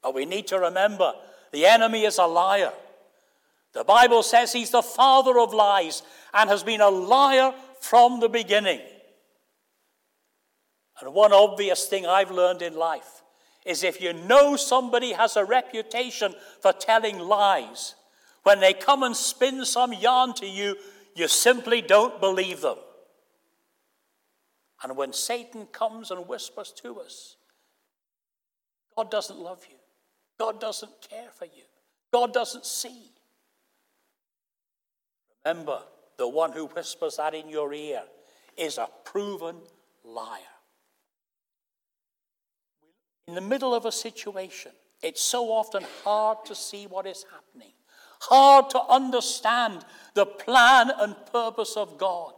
But 0.02 0.14
we 0.14 0.26
need 0.26 0.48
to 0.48 0.60
remember 0.60 1.14
the 1.52 1.66
enemy 1.66 2.04
is 2.04 2.18
a 2.18 2.26
liar. 2.26 2.74
The 3.72 3.84
Bible 3.84 4.24
says 4.24 4.52
he's 4.52 4.72
the 4.72 4.84
father 4.84 5.40
of 5.40 5.54
lies 5.54 6.04
and 6.34 6.50
has 6.50 6.64
been 6.64 6.82
a 6.82 6.90
liar 6.90 7.54
from 7.80 8.20
the 8.20 8.30
beginning. 8.30 8.82
And 11.04 11.14
one 11.14 11.34
obvious 11.34 11.86
thing 11.86 12.06
I've 12.06 12.32
learned 12.32 12.62
in 12.62 12.78
life 12.78 13.24
is 13.66 13.84
if 13.84 14.00
you 14.00 14.14
know 14.14 14.56
somebody 14.56 15.12
has 15.12 15.36
a 15.36 15.44
reputation 15.44 16.34
for 16.62 16.72
telling 16.72 17.20
lies, 17.20 17.96
when 18.44 18.62
they 18.62 18.72
come 18.74 19.04
and 19.04 19.14
spin 19.14 19.66
some 19.66 19.92
yarn 19.92 20.34
to 20.36 20.46
you, 20.46 20.78
you 21.14 21.28
simply 21.28 21.82
don't 21.82 22.22
believe 22.22 22.62
them. 22.62 22.78
And 24.82 24.96
when 24.96 25.12
Satan 25.12 25.66
comes 25.74 26.10
and 26.10 26.26
whispers 26.26 26.72
to 26.84 27.02
us, 27.02 27.36
God 28.96 29.12
doesn't 29.12 29.40
love 29.40 29.66
you, 29.70 29.76
God 30.40 30.62
doesn't 30.62 31.10
care 31.10 31.32
for 31.38 31.46
you, 31.46 31.64
God 32.14 32.34
doesn't 32.34 32.66
see. 32.66 33.12
Remember, 35.46 35.82
the 36.18 36.30
one 36.30 36.54
who 36.54 36.68
whispers 36.68 37.18
that 37.18 37.34
in 37.34 37.50
your 37.50 37.74
ear 37.74 38.04
is 38.56 38.78
a 38.78 38.88
proven 39.04 39.58
liar 40.06 40.53
in 43.28 43.36
the 43.36 43.42
middle 43.42 43.74
of 43.74 43.86
a 43.86 43.92
situation, 43.92 44.72
it's 45.02 45.22
so 45.22 45.52
often 45.52 45.84
hard 46.04 46.40
to 46.46 46.56
see 46.56 46.88
what 46.88 47.06
is 47.06 47.26
happening, 47.32 47.74
hard 48.22 48.70
to 48.72 48.82
understand 48.82 49.86
the 50.14 50.26
plan 50.26 50.92
and 51.00 51.16
purpose 51.32 51.76
of 51.78 51.98
God. 51.98 52.34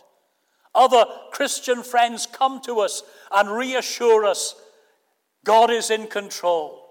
Other 0.74 1.06
Christian 1.32 1.84
friends 1.84 2.28
come 2.28 2.62
to 2.62 2.80
us 2.80 3.04
and 3.34 3.50
reassure 3.50 4.26
us 4.26 4.56
God 5.46 5.70
is 5.70 5.92
in 5.92 6.08
control. 6.08 6.82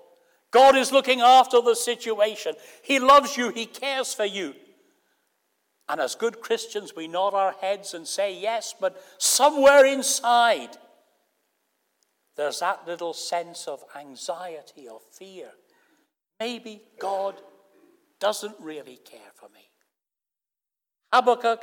God 0.53 0.77
is 0.77 0.93
looking 0.93 1.21
after 1.21 1.61
the 1.61 1.75
situation. 1.75 2.55
He 2.83 3.01
loves 3.01 3.37
you, 3.37 3.51
He 3.51 3.67
cares 3.67 4.15
for 4.15 4.25
you. 4.25 4.55
And 5.89 6.01
as 6.01 6.15
good 6.15 6.41
Christians, 6.41 6.95
we 6.97 7.09
nod 7.09 7.35
our 7.35 7.53
heads 7.61 7.93
and 7.93 8.07
say 8.07 8.35
yes, 8.39 8.75
but 8.81 8.97
somewhere 9.19 9.85
inside, 9.85 10.71
there's 12.37 12.61
that 12.61 12.87
little 12.87 13.13
sense 13.13 13.69
of 13.69 13.85
anxiety 13.97 14.89
or 14.89 15.01
fear. 15.13 15.51
Maybe 16.41 16.83
God 16.99 17.35
doesn't 18.19 18.57
really 18.61 18.99
care 19.05 19.21
for 19.35 19.49
me. 19.51 19.69
Habakkuk 21.13 21.63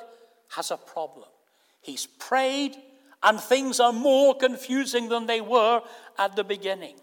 has 0.55 0.71
a 0.71 0.77
problem. 0.77 1.27
He's 1.81 2.05
prayed, 2.05 2.75
and 3.23 3.39
things 3.39 3.79
are 3.79 3.91
more 3.91 4.35
confusing 4.35 5.09
than 5.09 5.25
they 5.25 5.41
were 5.41 5.81
at 6.17 6.35
the 6.35 6.43
beginning. 6.43 6.95
He's 6.95 7.01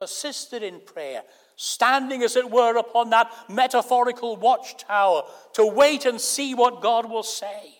persisted 0.00 0.62
in 0.62 0.80
prayer, 0.80 1.22
standing, 1.56 2.22
as 2.22 2.36
it 2.36 2.50
were, 2.50 2.76
upon 2.76 3.10
that 3.10 3.30
metaphorical 3.48 4.36
watchtower 4.36 5.22
to 5.54 5.66
wait 5.66 6.04
and 6.04 6.20
see 6.20 6.54
what 6.54 6.80
God 6.80 7.10
will 7.10 7.22
say. 7.22 7.74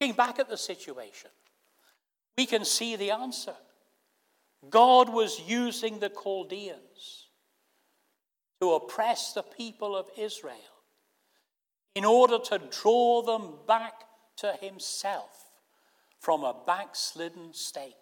Looking 0.00 0.16
back 0.16 0.38
at 0.38 0.48
the 0.48 0.56
situation, 0.56 1.30
we 2.38 2.46
can 2.46 2.64
see 2.64 2.96
the 2.96 3.10
answer. 3.10 3.54
God 4.70 5.10
was 5.10 5.40
using 5.46 5.98
the 5.98 6.08
Chaldeans 6.08 7.28
to 8.60 8.72
oppress 8.72 9.32
the 9.32 9.42
people 9.42 9.94
of 9.94 10.08
Israel 10.16 10.54
in 11.94 12.04
order 12.04 12.38
to 12.38 12.60
draw 12.70 13.22
them 13.22 13.58
back 13.66 14.04
to 14.38 14.54
himself 14.60 15.50
from 16.18 16.44
a 16.44 16.56
backslidden 16.66 17.52
state. 17.52 17.94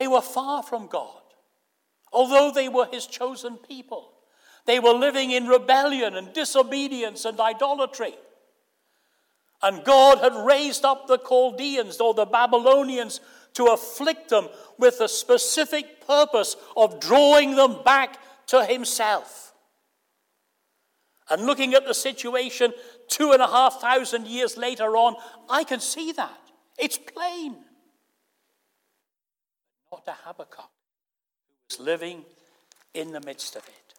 They 0.00 0.08
were 0.08 0.22
far 0.22 0.62
from 0.62 0.88
God, 0.88 1.22
although 2.12 2.50
they 2.50 2.68
were 2.68 2.86
his 2.86 3.06
chosen 3.06 3.58
people. 3.58 4.10
They 4.66 4.80
were 4.80 4.92
living 4.92 5.30
in 5.30 5.46
rebellion 5.46 6.16
and 6.16 6.32
disobedience 6.32 7.24
and 7.24 7.38
idolatry. 7.38 8.14
And 9.64 9.82
God 9.82 10.18
had 10.18 10.46
raised 10.46 10.84
up 10.84 11.06
the 11.06 11.16
Chaldeans 11.16 11.98
or 11.98 12.12
the 12.12 12.26
Babylonians 12.26 13.20
to 13.54 13.64
afflict 13.68 14.28
them 14.28 14.48
with 14.78 14.98
the 14.98 15.08
specific 15.08 16.06
purpose 16.06 16.54
of 16.76 17.00
drawing 17.00 17.56
them 17.56 17.82
back 17.82 18.18
to 18.48 18.62
Himself. 18.66 19.54
And 21.30 21.46
looking 21.46 21.72
at 21.72 21.86
the 21.86 21.94
situation 21.94 22.74
two 23.08 23.32
and 23.32 23.40
a 23.40 23.46
half 23.46 23.80
thousand 23.80 24.26
years 24.26 24.58
later 24.58 24.98
on, 24.98 25.16
I 25.48 25.64
can 25.64 25.80
see 25.80 26.12
that. 26.12 26.40
It's 26.78 26.98
plain. 26.98 27.56
Not 29.90 30.04
to 30.04 30.12
Habakkuk, 30.24 30.58
who 30.58 31.64
was 31.70 31.80
living 31.80 32.26
in 32.92 33.12
the 33.12 33.20
midst 33.22 33.56
of 33.56 33.66
it. 33.66 33.94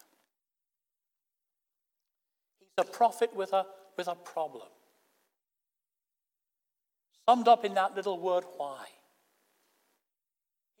He's 2.60 2.86
a 2.86 2.88
prophet 2.88 3.34
with 3.34 3.52
a, 3.52 3.66
with 3.96 4.06
a 4.06 4.14
problem 4.14 4.68
summed 7.28 7.48
up 7.48 7.64
in 7.64 7.74
that 7.74 7.94
little 7.96 8.18
word, 8.18 8.44
why. 8.56 8.84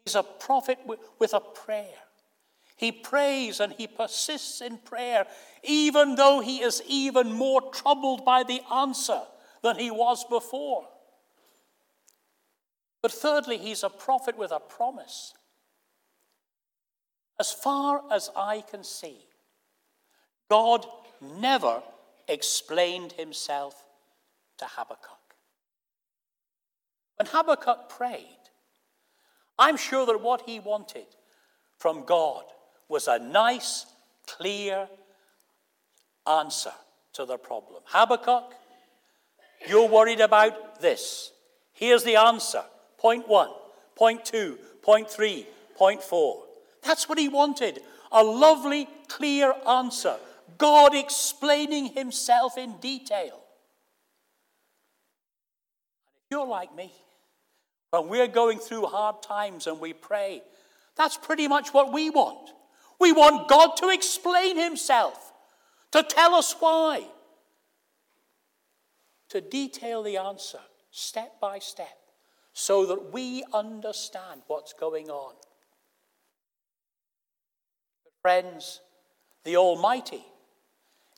He's 0.04 0.14
a 0.14 0.22
prophet 0.22 0.78
with 1.18 1.34
a 1.34 1.40
prayer. 1.40 1.98
He 2.76 2.92
prays 2.92 3.58
and 3.58 3.72
he 3.72 3.86
persists 3.86 4.60
in 4.60 4.78
prayer, 4.78 5.26
even 5.64 6.14
though 6.14 6.40
he 6.40 6.58
is 6.58 6.82
even 6.86 7.32
more 7.32 7.72
troubled 7.72 8.24
by 8.24 8.42
the 8.42 8.60
answer 8.72 9.22
than 9.62 9.78
he 9.78 9.90
was 9.90 10.24
before. 10.24 10.86
But 13.02 13.12
thirdly, 13.12 13.58
he's 13.58 13.82
a 13.82 13.88
prophet 13.88 14.36
with 14.36 14.52
a 14.52 14.60
promise. 14.60 15.32
As 17.40 17.52
far 17.52 18.02
as 18.10 18.30
I 18.36 18.62
can 18.62 18.84
see, 18.84 19.26
God 20.50 20.86
never 21.20 21.82
explained 22.28 23.12
himself 23.12 23.84
to 24.58 24.66
Habakkuk. 24.66 25.15
When 27.16 27.26
Habakkuk 27.26 27.88
prayed, 27.88 28.26
I'm 29.58 29.76
sure 29.76 30.04
that 30.06 30.20
what 30.20 30.42
he 30.42 30.60
wanted 30.60 31.06
from 31.78 32.04
God 32.04 32.44
was 32.88 33.08
a 33.08 33.18
nice, 33.18 33.86
clear 34.26 34.88
answer 36.26 36.72
to 37.14 37.24
the 37.24 37.38
problem. 37.38 37.82
Habakkuk, 37.86 38.54
you're 39.68 39.88
worried 39.88 40.20
about 40.20 40.80
this. 40.80 41.32
Here's 41.72 42.04
the 42.04 42.16
answer. 42.16 42.62
Point 42.98 43.28
one, 43.28 43.50
point 43.94 44.24
two, 44.24 44.58
point 44.82 45.10
three, 45.10 45.46
point 45.74 46.02
four. 46.02 46.42
That's 46.82 47.08
what 47.08 47.18
he 47.18 47.28
wanted. 47.28 47.80
A 48.12 48.22
lovely, 48.22 48.88
clear 49.08 49.54
answer. 49.66 50.16
God 50.58 50.94
explaining 50.94 51.86
himself 51.86 52.56
in 52.56 52.76
detail. 52.78 53.40
If 56.24 56.30
you're 56.30 56.46
like 56.46 56.74
me, 56.74 56.92
when 57.90 58.08
we're 58.08 58.26
going 58.26 58.58
through 58.58 58.86
hard 58.86 59.22
times 59.22 59.66
and 59.66 59.80
we 59.80 59.92
pray, 59.92 60.42
That's 60.96 61.16
pretty 61.16 61.46
much 61.46 61.74
what 61.74 61.92
we 61.92 62.10
want. 62.10 62.50
We 62.98 63.12
want 63.12 63.48
God 63.48 63.76
to 63.76 63.90
explain 63.90 64.58
himself, 64.58 65.32
to 65.92 66.02
tell 66.02 66.34
us 66.34 66.54
why, 66.58 67.06
to 69.28 69.40
detail 69.40 70.02
the 70.02 70.16
answer 70.16 70.60
step 70.90 71.38
by 71.40 71.58
step 71.58 71.98
so 72.54 72.86
that 72.86 73.12
we 73.12 73.44
understand 73.52 74.40
what's 74.46 74.72
going 74.72 75.10
on. 75.10 75.34
But 78.02 78.12
friends, 78.22 78.80
the 79.44 79.56
Almighty 79.56 80.24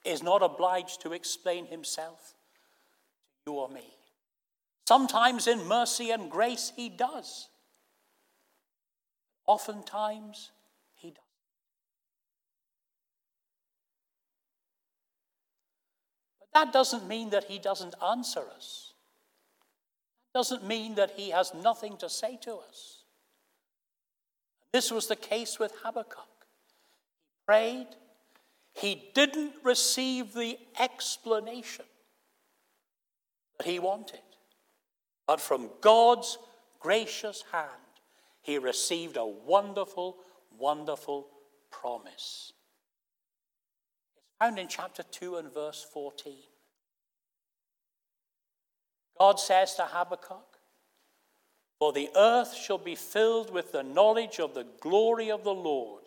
is 0.04 0.22
not 0.22 0.42
obliged 0.42 1.00
to 1.02 1.12
explain 1.12 1.66
himself 1.66 2.35
to 3.46 3.52
you 3.52 3.59
or 3.59 3.68
me. 3.68 3.98
Sometimes 4.88 5.46
in 5.46 5.68
mercy 5.68 6.12
and 6.12 6.31
grace, 6.31 6.72
he 6.74 6.88
does. 6.88 7.51
Oftentimes, 9.46 10.51
he 10.94 11.09
doesn't. 11.09 11.24
But 16.40 16.48
that 16.55 16.72
doesn't 16.72 17.07
mean 17.07 17.29
that 17.29 17.44
he 17.44 17.59
doesn't 17.59 17.96
answer 18.03 18.40
us. 18.57 18.94
That 20.33 20.38
doesn't 20.38 20.66
mean 20.66 20.94
that 20.94 21.11
he 21.16 21.33
has 21.33 21.53
nothing 21.53 21.98
to 21.98 22.09
say 22.09 22.38
to 22.44 22.55
us. 22.57 23.03
This 24.72 24.90
was 24.90 25.07
the 25.07 25.16
case 25.16 25.59
with 25.59 25.72
Habakkuk. 25.85 26.46
He 26.66 27.44
prayed, 27.46 27.88
he 28.72 29.11
didn't 29.14 29.53
receive 29.62 30.33
the 30.33 30.59
explanation 30.81 31.85
that 33.59 33.66
he 33.66 33.79
wanted. 33.79 34.20
But 35.29 35.43
from 35.43 35.69
God's 35.83 36.38
gracious 36.81 37.45
hand, 37.53 37.69
he 38.41 38.57
received 38.57 39.19
a 39.19 39.27
wonderful, 39.27 40.17
wonderful 40.59 41.29
promise. 41.71 42.55
It's 44.17 44.37
found 44.41 44.59
in 44.59 44.69
chapter 44.69 45.03
2 45.03 45.37
and 45.37 45.53
verse 45.53 45.87
14. 45.93 46.33
God 49.19 49.38
says 49.38 49.75
to 49.75 49.83
Habakkuk, 49.83 50.57
For 51.79 51.93
the 51.93 52.09
earth 52.17 52.55
shall 52.55 52.79
be 52.79 52.95
filled 52.95 53.53
with 53.53 53.73
the 53.73 53.83
knowledge 53.83 54.41
of 54.41 54.55
the 54.55 54.67
glory 54.81 55.31
of 55.31 55.45
the 55.45 55.53
Lord 55.53 56.05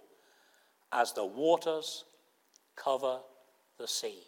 as 0.91 1.13
the 1.13 1.25
waters 1.25 2.05
cover 2.75 3.19
the 3.77 3.87
sea. 3.87 4.23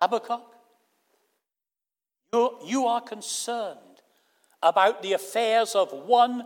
Habakkuk, 0.00 0.53
you, 2.64 2.86
are 2.86 3.00
concerned 3.00 3.78
about 4.62 5.02
the 5.02 5.12
affairs 5.12 5.74
of 5.74 5.92
one 5.92 6.44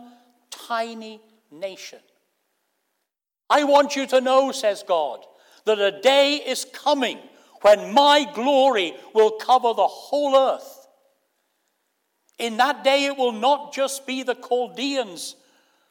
tiny 0.49 1.21
nation. 1.51 1.99
I 3.49 3.63
want 3.63 3.95
you 3.95 4.05
to 4.07 4.21
know, 4.21 4.51
says 4.51 4.83
God, 4.87 5.25
that 5.65 5.79
a 5.79 6.01
day 6.01 6.35
is 6.35 6.65
coming 6.65 7.19
when 7.61 7.93
my 7.93 8.29
glory 8.33 8.93
will 9.13 9.31
cover 9.31 9.73
the 9.73 9.87
whole 9.87 10.35
earth. 10.35 10.87
In 12.37 12.57
that 12.57 12.83
day, 12.83 13.05
it 13.05 13.17
will 13.17 13.33
not 13.33 13.73
just 13.73 14.07
be 14.07 14.23
the 14.23 14.35
Chaldeans 14.35 15.35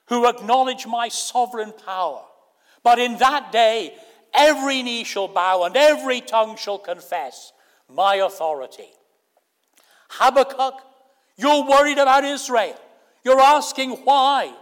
who 0.06 0.28
acknowledge 0.28 0.86
my 0.86 1.08
sovereign 1.08 1.72
power, 1.84 2.22
but 2.82 2.98
in 2.98 3.18
that 3.18 3.52
day, 3.52 3.94
every 4.34 4.82
knee 4.82 5.04
shall 5.04 5.28
bow 5.28 5.64
and 5.64 5.76
every 5.76 6.20
tongue 6.20 6.56
shall 6.56 6.78
confess 6.78 7.52
my 7.88 8.16
authority. 8.16 8.88
Habakkuk, 10.08 10.74
you're 11.36 11.64
worried 11.64 11.98
about 11.98 12.24
Israel. 12.24 12.78
You're 13.24 13.40
asking 13.40 13.90
why. 14.04 14.52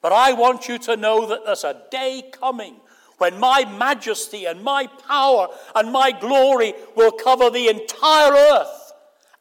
But 0.00 0.12
I 0.12 0.32
want 0.32 0.68
you 0.68 0.78
to 0.78 0.96
know 0.96 1.26
that 1.26 1.44
there's 1.44 1.64
a 1.64 1.82
day 1.90 2.24
coming 2.32 2.76
when 3.18 3.38
my 3.38 3.64
majesty 3.78 4.46
and 4.46 4.62
my 4.62 4.88
power 5.08 5.46
and 5.76 5.92
my 5.92 6.10
glory 6.10 6.74
will 6.96 7.12
cover 7.12 7.50
the 7.50 7.68
entire 7.68 8.32
earth, 8.32 8.92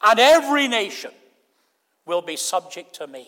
and 0.04 0.20
every 0.20 0.68
nation 0.68 1.12
will 2.06 2.22
be 2.22 2.36
subject 2.36 2.94
to 2.96 3.08
me. 3.08 3.28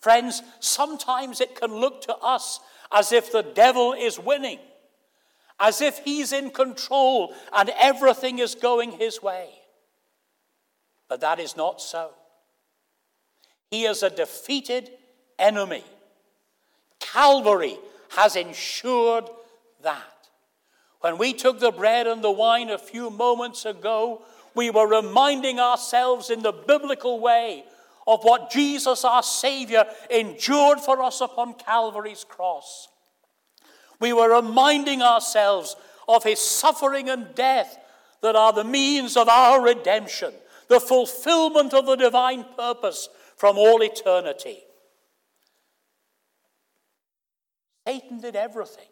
Friends, 0.00 0.42
sometimes 0.60 1.40
it 1.40 1.60
can 1.60 1.74
look 1.74 2.00
to 2.02 2.16
us 2.16 2.60
as 2.90 3.12
if 3.12 3.30
the 3.30 3.42
devil 3.42 3.92
is 3.92 4.18
winning, 4.18 4.60
as 5.60 5.82
if 5.82 5.98
he's 5.98 6.32
in 6.32 6.50
control 6.50 7.34
and 7.54 7.70
everything 7.78 8.38
is 8.38 8.54
going 8.54 8.92
his 8.92 9.22
way. 9.22 9.50
But 11.08 11.20
that 11.20 11.38
is 11.40 11.56
not 11.56 11.80
so. 11.80 12.10
He 13.70 13.84
is 13.84 14.02
a 14.02 14.10
defeated 14.10 14.90
enemy. 15.38 15.84
Calvary 17.00 17.78
has 18.10 18.36
ensured 18.36 19.24
that. 19.82 20.28
When 21.00 21.18
we 21.18 21.32
took 21.32 21.60
the 21.60 21.70
bread 21.70 22.06
and 22.06 22.22
the 22.22 22.30
wine 22.30 22.70
a 22.70 22.78
few 22.78 23.10
moments 23.10 23.64
ago, 23.64 24.22
we 24.54 24.70
were 24.70 24.88
reminding 24.88 25.60
ourselves 25.60 26.30
in 26.30 26.42
the 26.42 26.52
biblical 26.52 27.20
way 27.20 27.64
of 28.06 28.24
what 28.24 28.50
Jesus, 28.50 29.04
our 29.04 29.22
Savior, 29.22 29.84
endured 30.10 30.80
for 30.80 31.02
us 31.02 31.20
upon 31.20 31.54
Calvary's 31.54 32.24
cross. 32.24 32.88
We 34.00 34.12
were 34.12 34.34
reminding 34.40 35.02
ourselves 35.02 35.76
of 36.08 36.24
his 36.24 36.40
suffering 36.40 37.10
and 37.10 37.34
death 37.34 37.78
that 38.22 38.34
are 38.34 38.52
the 38.52 38.64
means 38.64 39.16
of 39.16 39.28
our 39.28 39.62
redemption, 39.62 40.32
the 40.68 40.80
fulfillment 40.80 41.74
of 41.74 41.86
the 41.86 41.96
divine 41.96 42.44
purpose 42.56 43.08
from 43.36 43.56
all 43.58 43.82
eternity. 43.82 44.58
Satan 47.86 48.20
did 48.20 48.36
everything 48.36 48.88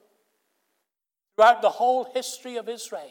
throughout 1.35 1.61
the 1.61 1.69
whole 1.69 2.05
history 2.15 2.57
of 2.57 2.69
Israel 2.69 3.11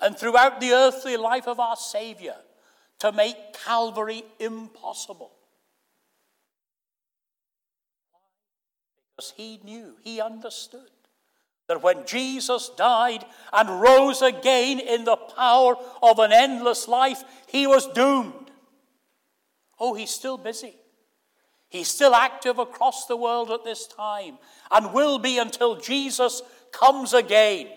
and 0.00 0.18
throughout 0.18 0.60
the 0.60 0.72
earthly 0.72 1.16
life 1.16 1.46
of 1.46 1.60
our 1.60 1.76
Savior 1.76 2.34
to 2.98 3.12
make 3.12 3.36
Calvary 3.64 4.24
impossible. 4.40 5.30
Because 9.16 9.32
he 9.36 9.60
knew, 9.62 9.94
he 10.02 10.20
understood 10.20 10.90
that 11.68 11.82
when 11.82 12.04
Jesus 12.06 12.70
died 12.76 13.24
and 13.52 13.80
rose 13.80 14.22
again 14.22 14.80
in 14.80 15.04
the 15.04 15.16
power 15.16 15.76
of 16.02 16.18
an 16.18 16.32
endless 16.32 16.88
life, 16.88 17.22
he 17.48 17.66
was 17.66 17.86
doomed. 17.88 18.50
Oh, 19.80 19.94
he's 19.94 20.10
still 20.10 20.36
busy. 20.36 20.76
He's 21.68 21.88
still 21.88 22.14
active 22.14 22.58
across 22.58 23.06
the 23.06 23.16
world 23.16 23.50
at 23.50 23.64
this 23.64 23.86
time 23.86 24.38
and 24.70 24.92
will 24.92 25.18
be 25.18 25.38
until 25.38 25.76
Jesus 25.76 26.42
comes 26.72 27.12
again. 27.12 27.68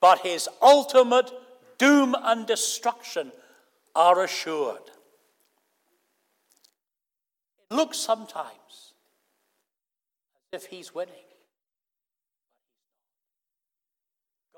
But 0.00 0.20
his 0.20 0.48
ultimate 0.62 1.30
doom 1.76 2.14
and 2.22 2.46
destruction 2.46 3.32
are 3.94 4.22
assured. 4.22 4.90
It 7.70 7.74
looks 7.74 7.98
sometimes 7.98 8.94
as 10.52 10.62
if 10.62 10.70
he's 10.70 10.94
winning. 10.94 11.27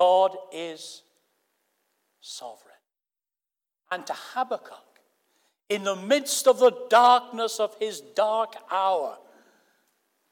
God 0.01 0.35
is 0.51 1.03
sovereign. 2.21 2.73
And 3.91 4.03
to 4.07 4.13
Habakkuk, 4.33 4.99
in 5.69 5.83
the 5.83 5.95
midst 5.95 6.47
of 6.47 6.57
the 6.57 6.75
darkness 6.89 7.59
of 7.59 7.75
his 7.79 8.01
dark 8.01 8.55
hour, 8.71 9.19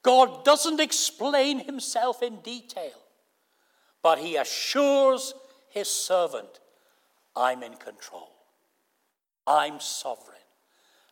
God 0.01 0.43
doesn't 0.43 0.79
explain 0.79 1.59
himself 1.59 2.23
in 2.23 2.37
detail, 2.37 2.97
but 4.01 4.17
he 4.17 4.37
assures 4.37 5.35
his 5.69 5.87
servant, 5.87 6.61
I'm 7.35 7.61
in 7.61 7.75
control. 7.75 8.31
I'm 9.45 9.79
sovereign. 9.79 10.47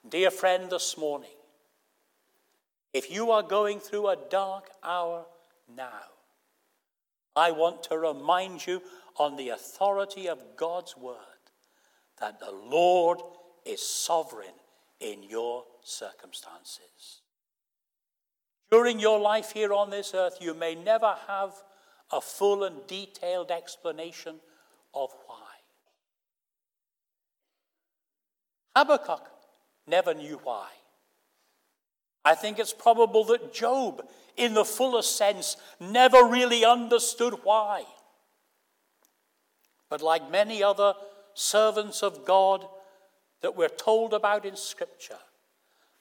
Dear 0.09 0.31
friend, 0.31 0.71
this 0.71 0.97
morning, 0.97 1.37
if 2.91 3.11
you 3.11 3.29
are 3.29 3.43
going 3.43 3.79
through 3.79 4.07
a 4.07 4.17
dark 4.31 4.71
hour 4.83 5.27
now, 5.75 6.16
I 7.37 7.51
want 7.51 7.83
to 7.83 7.97
remind 7.97 8.65
you 8.65 8.81
on 9.17 9.35
the 9.35 9.49
authority 9.49 10.27
of 10.27 10.39
God's 10.57 10.97
word 10.97 11.15
that 12.19 12.39
the 12.39 12.51
Lord 12.51 13.19
is 13.63 13.79
sovereign 13.87 14.55
in 14.99 15.21
your 15.21 15.63
circumstances. 15.83 17.21
During 18.71 18.99
your 18.99 19.19
life 19.19 19.51
here 19.51 19.71
on 19.71 19.91
this 19.91 20.13
earth, 20.15 20.39
you 20.41 20.55
may 20.55 20.73
never 20.73 21.15
have 21.27 21.53
a 22.11 22.21
full 22.21 22.63
and 22.63 22.85
detailed 22.87 23.51
explanation 23.51 24.37
of 24.95 25.11
why. 25.27 25.35
Habakkuk 28.75 29.29
never 29.85 30.13
knew 30.15 30.39
why. 30.43 30.69
I 32.25 32.35
think 32.35 32.57
it's 32.59 32.73
probable 32.73 33.23
that 33.25 33.53
Job, 33.53 34.05
in 34.37 34.53
the 34.53 34.65
fullest 34.65 35.17
sense, 35.17 35.57
never 35.79 36.23
really 36.23 36.63
understood 36.63 37.33
why. 37.43 37.83
But 39.89 40.01
like 40.01 40.31
many 40.31 40.63
other 40.63 40.93
servants 41.33 42.03
of 42.03 42.25
God, 42.25 42.65
that 43.41 43.55
we're 43.55 43.69
told 43.69 44.13
about 44.13 44.45
in 44.45 44.55
Scripture, 44.55 45.19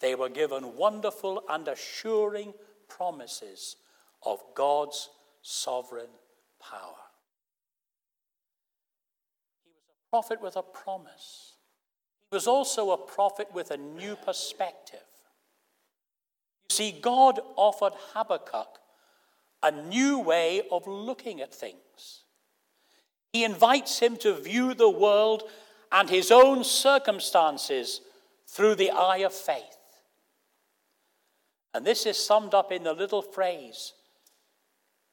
they 0.00 0.14
were 0.14 0.28
given 0.28 0.76
wonderful 0.76 1.42
and 1.48 1.68
assuring 1.68 2.54
promises 2.88 3.76
of 4.24 4.42
God's 4.54 5.10
sovereign 5.42 6.10
power. 6.60 6.80
He 9.64 9.70
was 9.70 9.84
a 9.88 10.10
prophet 10.10 10.42
with 10.42 10.56
a 10.56 10.62
promise. 10.62 11.54
He 12.30 12.36
was 12.36 12.46
also 12.46 12.90
a 12.90 12.98
prophet 12.98 13.48
with 13.52 13.70
a 13.70 13.76
new 13.76 14.16
perspective. 14.16 15.05
You 16.70 16.74
see, 16.74 16.92
God 16.92 17.40
offered 17.56 17.92
Habakkuk 18.12 18.78
a 19.62 19.70
new 19.70 20.18
way 20.18 20.62
of 20.70 20.86
looking 20.86 21.40
at 21.40 21.54
things. 21.54 22.24
He 23.32 23.44
invites 23.44 23.98
him 23.98 24.16
to 24.18 24.34
view 24.34 24.74
the 24.74 24.90
world 24.90 25.44
and 25.92 26.08
his 26.08 26.30
own 26.30 26.64
circumstances 26.64 28.00
through 28.48 28.76
the 28.76 28.90
eye 28.90 29.18
of 29.18 29.32
faith. 29.32 29.62
And 31.74 31.84
this 31.84 32.06
is 32.06 32.16
summed 32.16 32.54
up 32.54 32.72
in 32.72 32.84
the 32.84 32.94
little 32.94 33.22
phrase 33.22 33.92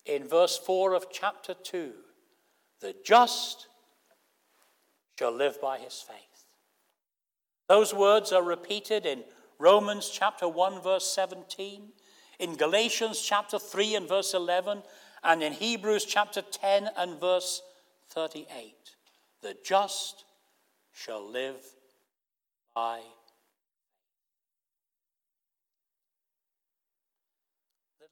in 0.06 0.28
verse 0.28 0.58
4 0.58 0.94
of 0.94 1.08
chapter 1.12 1.54
2 1.54 1.92
the 2.84 2.94
just 3.04 3.68
shall 5.18 5.32
live 5.32 5.60
by 5.62 5.80
his 5.80 6.04
faith. 6.06 6.18
Those 7.70 7.94
words 7.94 8.34
are 8.34 8.44
repeated 8.44 9.06
in 9.06 9.24
Romans 9.60 10.10
chapter 10.10 10.48
1, 10.48 10.82
verse 10.82 11.10
17, 11.12 11.89
in 12.39 12.56
Galatians 12.56 13.22
chapter 13.22 13.60
3 13.60 13.96
and 13.96 14.08
verse 14.08 14.34
11, 14.34 14.84
and 15.24 15.44
in 15.44 15.54
Hebrews 15.54 16.06
chapter 16.06 16.42
10 16.42 16.89
and 16.98 17.20
verse 17.20 17.62
38. 18.10 18.76
The 19.42 19.56
just 19.63 20.26
shall 20.92 21.30
live 21.30 21.63
by 22.76 23.02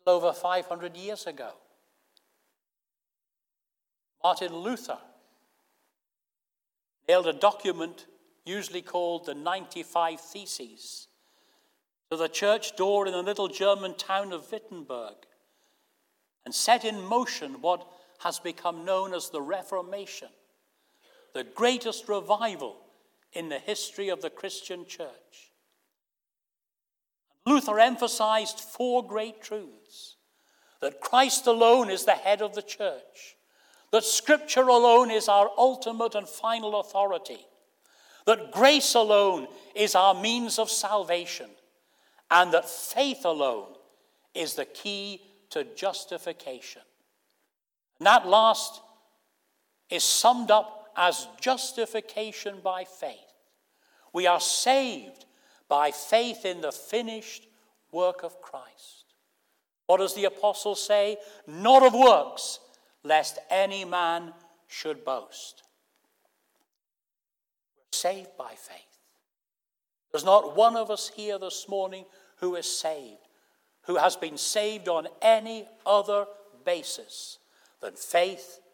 little 0.05 0.25
over 0.25 0.33
500 0.33 0.95
years 0.95 1.27
ago. 1.27 1.51
Martin 4.23 4.55
Luther 4.55 4.99
nailed 7.07 7.27
a 7.27 7.33
document 7.33 8.05
usually 8.45 8.81
called 8.81 9.25
the 9.25 9.33
95 9.33 10.19
Theses 10.19 11.07
to 12.11 12.17
the 12.17 12.27
church 12.27 12.75
door 12.75 13.07
in 13.07 13.13
the 13.13 13.21
little 13.21 13.47
German 13.47 13.95
town 13.95 14.33
of 14.33 14.51
Wittenberg 14.51 15.15
and 16.43 16.53
set 16.53 16.83
in 16.83 17.01
motion 17.01 17.61
what 17.61 17.87
has 18.19 18.37
become 18.37 18.83
known 18.83 19.13
as 19.13 19.29
the 19.29 19.41
Reformation, 19.41 20.27
the 21.33 21.45
greatest 21.45 22.09
revival 22.09 22.75
in 23.31 23.47
the 23.47 23.59
history 23.59 24.09
of 24.09 24.21
the 24.21 24.29
Christian 24.29 24.85
church. 24.85 25.51
Luther 27.45 27.79
emphasized 27.79 28.59
four 28.59 29.07
great 29.07 29.41
truths 29.41 30.17
that 30.81 30.99
Christ 30.99 31.47
alone 31.47 31.89
is 31.89 32.03
the 32.03 32.11
head 32.11 32.41
of 32.41 32.55
the 32.55 32.61
church, 32.61 33.37
that 33.91 34.03
Scripture 34.03 34.67
alone 34.67 35.11
is 35.11 35.29
our 35.29 35.49
ultimate 35.57 36.15
and 36.15 36.27
final 36.27 36.77
authority, 36.81 37.45
that 38.25 38.51
grace 38.51 38.95
alone 38.95 39.47
is 39.75 39.95
our 39.95 40.13
means 40.13 40.59
of 40.59 40.69
salvation, 40.69 41.49
and 42.31 42.53
that 42.53 42.69
faith 42.69 43.25
alone 43.25 43.67
is 44.33 44.55
the 44.55 44.65
key 44.65 45.21
to 45.49 45.65
justification. 45.75 46.81
And 47.99 48.07
that 48.07 48.25
last 48.25 48.81
is 49.89 50.03
summed 50.03 50.49
up 50.49 50.91
as 50.95 51.27
justification 51.39 52.55
by 52.63 52.85
faith. 52.85 53.17
We 54.13 54.27
are 54.27 54.39
saved 54.39 55.25
by 55.67 55.91
faith 55.91 56.45
in 56.45 56.61
the 56.61 56.71
finished 56.71 57.47
work 57.91 58.23
of 58.23 58.41
Christ. 58.41 59.13
What 59.87 59.97
does 59.97 60.15
the 60.15 60.25
apostle 60.25 60.75
say? 60.75 61.17
Not 61.45 61.83
of 61.83 61.93
works, 61.93 62.59
lest 63.03 63.39
any 63.49 63.83
man 63.83 64.33
should 64.67 65.03
boast. 65.03 65.63
We're 67.77 67.97
saved 67.97 68.37
by 68.37 68.53
faith. 68.55 68.91
There's 70.11 70.25
not 70.25 70.55
one 70.55 70.75
of 70.75 70.91
us 70.91 71.09
here 71.15 71.39
this 71.39 71.67
morning 71.69 72.05
who 72.41 72.55
is 72.55 72.65
saved, 72.65 73.27
who 73.83 73.95
has 73.95 74.15
been 74.15 74.37
saved 74.37 74.89
on 74.89 75.07
any 75.21 75.67
other 75.85 76.25
basis 76.65 77.37
than 77.81 77.93
faith 77.93 78.59
in 78.59 78.71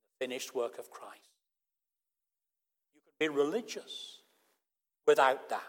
the 0.00 0.24
finished 0.24 0.54
work 0.54 0.78
of 0.78 0.90
Christ. 0.90 1.18
You 2.94 3.00
can 3.00 3.28
be 3.28 3.36
religious 3.36 4.18
without 5.06 5.48
that. 5.50 5.62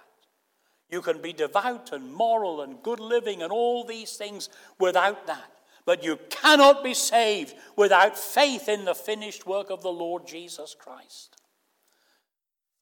You 0.89 1.01
can 1.01 1.21
be 1.21 1.33
devout 1.33 1.91
and 1.91 2.13
moral 2.13 2.61
and 2.61 2.83
good 2.83 2.99
living 2.99 3.41
and 3.41 3.51
all 3.51 3.83
these 3.83 4.17
things 4.17 4.49
without 4.79 5.25
that. 5.27 5.51
But 5.85 6.03
you 6.03 6.19
cannot 6.29 6.83
be 6.83 6.93
saved 6.93 7.55
without 7.75 8.17
faith 8.17 8.69
in 8.69 8.85
the 8.85 8.93
finished 8.93 9.47
work 9.47 9.71
of 9.71 9.81
the 9.81 9.91
Lord 9.91 10.27
Jesus 10.27 10.75
Christ. 10.77 11.37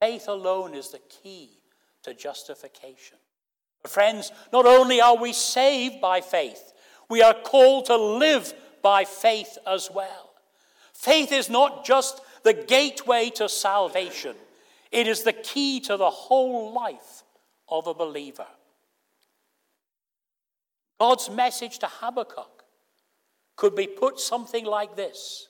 Faith 0.02 0.28
alone 0.28 0.74
is 0.74 0.90
the 0.90 1.00
key 1.08 1.60
to 2.04 2.14
justification. 2.14 3.18
Friends, 3.86 4.32
not 4.52 4.66
only 4.66 5.02
are 5.02 5.18
we 5.18 5.34
saved 5.34 6.02
by 6.02 6.22
faith, 6.22 6.74
we 7.10 7.22
are 7.22 7.34
called 7.34 7.86
to 7.86 7.96
live 7.96 8.54
by 8.82 9.06
faith 9.06 9.58
as 9.66 9.90
well. 9.94 10.30
Faith 10.94 11.32
is 11.32 11.50
not 11.50 11.86
just 11.86 12.22
the 12.44 12.54
gateway 12.54 13.30
to 13.32 13.48
salvation, 13.48 14.36
it 14.92 15.08
is 15.08 15.24
the 15.24 15.34
key 15.34 15.80
to 15.82 15.98
the 15.98 16.10
whole 16.10 16.74
life 16.74 17.24
of 17.68 17.88
a 17.88 17.94
believer. 17.94 18.48
God's 21.00 21.30
message 21.30 21.80
to 21.80 21.88
Habakkuk 21.88 22.64
could 23.56 23.76
be 23.76 23.88
put 23.88 24.20
something 24.20 24.66
like 24.66 24.96
this 24.96 25.48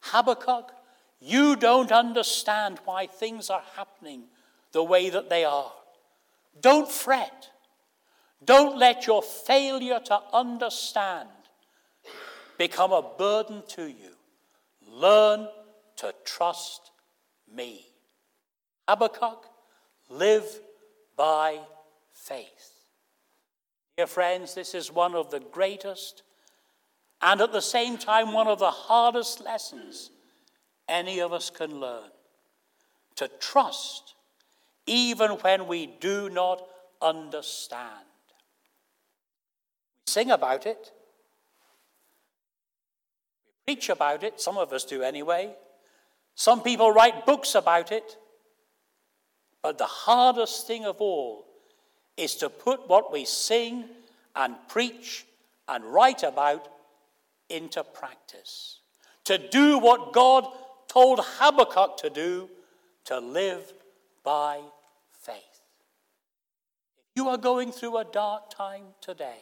Habakkuk, 0.00 0.72
you 1.20 1.56
don't 1.56 1.92
understand 1.92 2.78
why 2.86 3.06
things 3.06 3.50
are 3.50 3.62
happening 3.76 4.24
the 4.72 4.82
way 4.82 5.10
that 5.10 5.28
they 5.28 5.44
are. 5.44 5.72
Don't 6.60 6.88
fret. 6.88 7.49
Don't 8.44 8.78
let 8.78 9.06
your 9.06 9.22
failure 9.22 10.00
to 10.06 10.20
understand 10.32 11.28
become 12.56 12.92
a 12.92 13.02
burden 13.18 13.62
to 13.68 13.86
you. 13.86 14.16
Learn 14.86 15.48
to 15.96 16.14
trust 16.24 16.90
me. 17.52 17.86
Habakkuk, 18.88 19.46
live 20.08 20.60
by 21.16 21.58
faith. 22.12 22.72
Dear 23.96 24.06
friends, 24.06 24.54
this 24.54 24.74
is 24.74 24.90
one 24.90 25.14
of 25.14 25.30
the 25.30 25.40
greatest 25.40 26.22
and 27.22 27.40
at 27.40 27.52
the 27.52 27.60
same 27.60 27.98
time 27.98 28.32
one 28.32 28.46
of 28.46 28.58
the 28.58 28.70
hardest 28.70 29.42
lessons 29.42 30.10
any 30.88 31.20
of 31.20 31.32
us 31.32 31.50
can 31.50 31.78
learn. 31.78 32.10
To 33.16 33.28
trust 33.38 34.14
even 34.86 35.32
when 35.32 35.66
we 35.66 35.86
do 35.86 36.30
not 36.30 36.66
understand. 37.02 38.09
We 40.10 40.12
sing 40.12 40.32
about 40.32 40.66
it, 40.66 40.90
preach 43.64 43.88
about 43.90 44.24
it, 44.24 44.40
some 44.40 44.58
of 44.58 44.72
us 44.72 44.82
do 44.82 45.04
anyway. 45.04 45.54
Some 46.34 46.64
people 46.64 46.90
write 46.90 47.26
books 47.26 47.54
about 47.54 47.92
it. 47.92 48.16
But 49.62 49.78
the 49.78 49.84
hardest 49.86 50.66
thing 50.66 50.84
of 50.84 51.00
all 51.00 51.46
is 52.16 52.34
to 52.36 52.50
put 52.50 52.88
what 52.88 53.12
we 53.12 53.24
sing 53.24 53.84
and 54.34 54.56
preach 54.66 55.26
and 55.68 55.84
write 55.84 56.24
about 56.24 56.66
into 57.48 57.84
practice. 57.84 58.80
To 59.26 59.38
do 59.38 59.78
what 59.78 60.12
God 60.12 60.44
told 60.88 61.20
Habakkuk 61.22 61.98
to 61.98 62.10
do, 62.10 62.48
to 63.04 63.20
live 63.20 63.72
by 64.24 64.60
faith. 65.20 65.36
If 65.36 67.14
you 67.14 67.28
are 67.28 67.38
going 67.38 67.70
through 67.70 67.98
a 67.98 68.04
dark 68.04 68.50
time 68.50 68.86
today, 69.00 69.38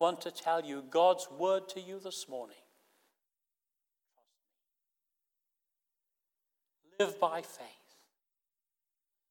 want 0.00 0.20
to 0.22 0.30
tell 0.30 0.64
you 0.64 0.82
God's 0.90 1.28
word 1.38 1.68
to 1.70 1.80
you 1.80 2.00
this 2.00 2.28
morning. 2.28 2.56
Live 6.98 7.18
by 7.20 7.42
faith. 7.42 7.96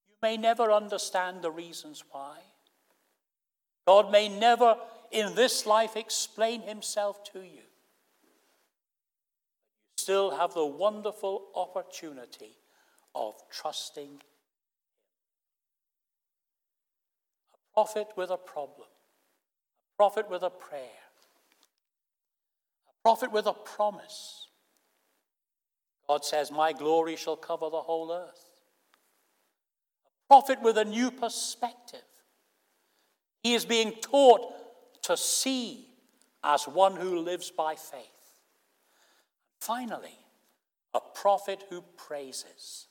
You 0.10 0.16
may 0.22 0.38
never 0.38 0.72
understand 0.72 1.42
the 1.42 1.52
reasons 1.52 2.04
why. 2.12 2.38
God 3.88 4.12
may 4.12 4.30
never 4.30 4.78
in 5.12 5.36
this 5.36 5.66
life 5.66 5.96
explain 5.96 6.62
himself 6.62 7.24
to 7.32 7.40
you. 7.40 7.66
You 9.86 9.98
still 9.98 10.32
have 10.32 10.54
the 10.54 10.66
wonderful 10.66 11.48
opportunity 11.56 12.58
of 13.16 13.36
trusting 13.52 14.08
Him. 14.08 14.20
A 17.54 17.74
prophet 17.74 18.08
with 18.16 18.30
a 18.30 18.38
problem 18.38 18.88
prophet 20.04 20.30
with 20.30 20.44
a 20.44 20.50
prayer, 20.50 21.02
a 22.90 23.02
prophet 23.04 23.32
with 23.32 23.46
a 23.46 23.54
promise. 23.54 24.50
God 26.10 26.26
says, 26.26 26.52
My 26.52 26.74
glory 26.74 27.16
shall 27.16 27.38
cover 27.38 27.70
the 27.70 27.80
whole 27.80 28.12
earth. 28.12 28.50
A 30.04 30.28
prophet 30.28 30.62
with 30.62 30.78
a 30.78 30.84
new 30.84 31.10
perspective. 31.10 32.04
He 33.44 33.54
is 33.54 33.64
being 33.64 33.94
taught 34.02 34.42
to 35.04 35.16
see 35.16 35.88
as 36.44 36.68
one 36.68 36.98
who 36.98 37.20
lives 37.20 37.50
by 37.50 37.76
faith. 37.76 38.02
Finally, 39.62 40.20
a 40.94 41.00
prophet 41.00 41.64
who 41.70 41.82
praises. 41.96 42.88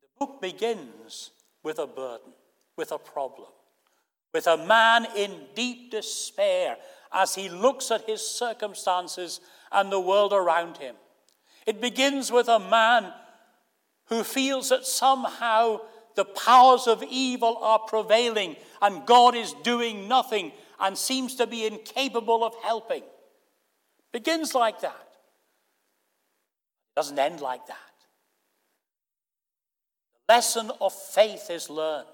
The 0.00 0.08
book 0.18 0.40
begins 0.40 1.32
with 1.62 1.78
a 1.78 1.86
burden, 1.86 2.32
with 2.78 2.90
a 2.90 2.98
problem, 2.98 3.50
with 4.32 4.46
a 4.46 4.56
man 4.56 5.06
in 5.16 5.32
deep 5.54 5.90
despair 5.90 6.76
as 7.12 7.34
he 7.34 7.48
looks 7.48 7.90
at 7.90 8.08
his 8.08 8.22
circumstances 8.22 9.40
and 9.72 9.90
the 9.90 10.00
world 10.00 10.32
around 10.32 10.76
him. 10.76 10.94
It 11.66 11.80
begins 11.80 12.30
with 12.30 12.48
a 12.48 12.58
man 12.58 13.12
who 14.06 14.24
feels 14.24 14.70
that 14.70 14.86
somehow 14.86 15.80
the 16.16 16.24
powers 16.24 16.86
of 16.86 17.02
evil 17.08 17.58
are 17.58 17.78
prevailing 17.78 18.56
and 18.82 19.06
God 19.06 19.34
is 19.34 19.54
doing 19.62 20.08
nothing 20.08 20.52
and 20.80 20.96
seems 20.96 21.36
to 21.36 21.46
be 21.46 21.66
incapable 21.66 22.44
of 22.44 22.54
helping. 22.62 23.02
Begins 24.12 24.54
like 24.54 24.80
that. 24.80 25.06
Doesn't 26.96 27.18
end 27.18 27.40
like 27.40 27.66
that. 27.66 27.76
The 30.26 30.34
lesson 30.34 30.70
of 30.80 30.92
faith 30.92 31.50
is 31.50 31.70
learned, 31.70 32.06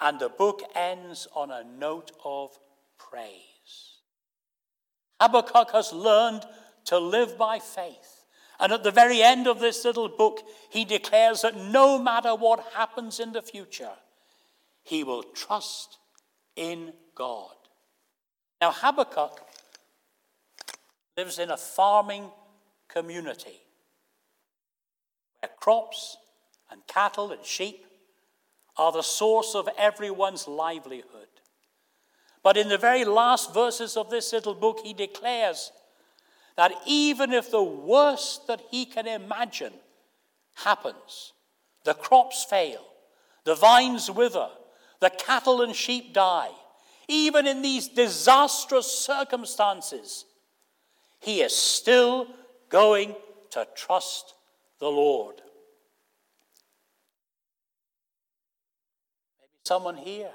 and 0.00 0.18
the 0.18 0.28
book 0.28 0.62
ends 0.74 1.28
on 1.34 1.50
a 1.50 1.64
note 1.64 2.12
of 2.24 2.58
praise. 2.98 3.98
Habakkuk 5.20 5.72
has 5.72 5.92
learned 5.92 6.44
to 6.86 6.98
live 6.98 7.36
by 7.36 7.58
faith. 7.58 8.24
And 8.58 8.72
at 8.72 8.82
the 8.82 8.90
very 8.90 9.22
end 9.22 9.46
of 9.46 9.60
this 9.60 9.84
little 9.84 10.08
book, 10.08 10.40
he 10.70 10.84
declares 10.84 11.42
that 11.42 11.56
no 11.56 11.98
matter 11.98 12.34
what 12.34 12.72
happens 12.74 13.20
in 13.20 13.32
the 13.32 13.42
future, 13.42 13.92
he 14.82 15.04
will 15.04 15.22
trust 15.22 15.98
in 16.56 16.92
God. 17.14 17.54
Now, 18.60 18.72
Habakkuk 18.72 19.40
lives 21.16 21.38
in 21.38 21.50
a 21.50 21.56
farming 21.56 22.30
community 22.88 23.60
where 25.40 25.50
crops 25.58 26.16
and 26.70 26.86
cattle 26.86 27.32
and 27.32 27.44
sheep 27.44 27.86
are 28.76 28.92
the 28.92 29.02
source 29.02 29.54
of 29.54 29.68
everyone's 29.76 30.48
livelihood. 30.48 31.28
But 32.42 32.56
in 32.56 32.68
the 32.68 32.78
very 32.78 33.04
last 33.04 33.52
verses 33.52 33.96
of 33.96 34.10
this 34.10 34.32
little 34.32 34.54
book, 34.54 34.80
he 34.82 34.94
declares 34.94 35.72
that 36.56 36.72
even 36.86 37.32
if 37.32 37.50
the 37.50 37.62
worst 37.62 38.46
that 38.46 38.62
he 38.70 38.84
can 38.84 39.06
imagine 39.06 39.72
happens, 40.54 41.32
the 41.84 41.94
crops 41.94 42.44
fail, 42.44 42.84
the 43.44 43.54
vines 43.54 44.10
wither, 44.10 44.48
the 45.00 45.10
cattle 45.10 45.62
and 45.62 45.74
sheep 45.74 46.12
die, 46.12 46.50
even 47.08 47.46
in 47.46 47.62
these 47.62 47.88
disastrous 47.88 48.86
circumstances, 48.86 50.24
he 51.18 51.40
is 51.42 51.54
still 51.54 52.26
going 52.68 53.14
to 53.50 53.66
trust 53.74 54.34
the 54.78 54.88
Lord. 54.88 55.36
Maybe 59.42 59.59
someone 59.70 59.96
here 59.96 60.32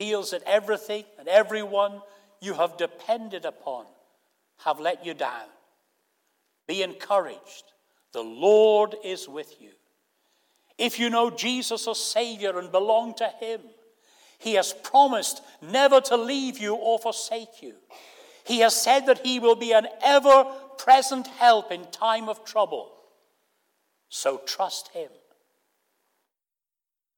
feels 0.00 0.32
that 0.32 0.42
everything 0.46 1.04
and 1.16 1.28
everyone 1.28 2.02
you 2.40 2.54
have 2.54 2.76
depended 2.76 3.44
upon 3.44 3.84
have 4.64 4.80
let 4.80 5.06
you 5.06 5.14
down. 5.14 5.46
Be 6.66 6.82
encouraged. 6.82 7.62
The 8.12 8.24
Lord 8.24 8.96
is 9.04 9.28
with 9.28 9.54
you. 9.62 9.70
If 10.76 10.98
you 10.98 11.08
know 11.08 11.30
Jesus 11.30 11.86
as 11.86 12.00
Savior 12.00 12.58
and 12.58 12.72
belong 12.72 13.14
to 13.18 13.28
Him, 13.38 13.60
He 14.40 14.54
has 14.54 14.72
promised 14.72 15.40
never 15.62 16.00
to 16.00 16.16
leave 16.16 16.58
you 16.58 16.74
or 16.74 16.98
forsake 16.98 17.62
you. 17.62 17.74
He 18.44 18.58
has 18.58 18.74
said 18.74 19.06
that 19.06 19.24
He 19.24 19.38
will 19.38 19.54
be 19.54 19.72
an 19.72 19.86
ever 20.02 20.46
present 20.78 21.28
help 21.28 21.70
in 21.70 21.84
time 21.92 22.28
of 22.28 22.44
trouble. 22.44 22.90
So 24.08 24.40
trust 24.44 24.88
Him. 24.88 25.10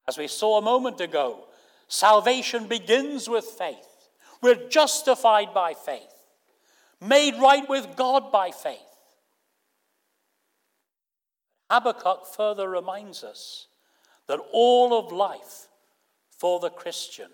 As 0.09 0.17
we 0.17 0.27
saw 0.27 0.57
a 0.57 0.61
moment 0.63 0.99
ago, 1.01 1.45
salvation 1.87 2.65
begins 2.65 3.29
with 3.29 3.45
faith. 3.45 4.09
We're 4.41 4.67
justified 4.67 5.53
by 5.53 5.75
faith, 5.75 6.25
made 6.99 7.35
right 7.35 7.69
with 7.69 7.95
God 7.95 8.31
by 8.31 8.49
faith. 8.49 8.79
Habakkuk 11.69 12.25
further 12.35 12.67
reminds 12.67 13.23
us 13.23 13.67
that 14.25 14.39
all 14.51 14.97
of 14.97 15.11
life 15.11 15.67
for 16.31 16.59
the 16.59 16.71
Christian 16.71 17.29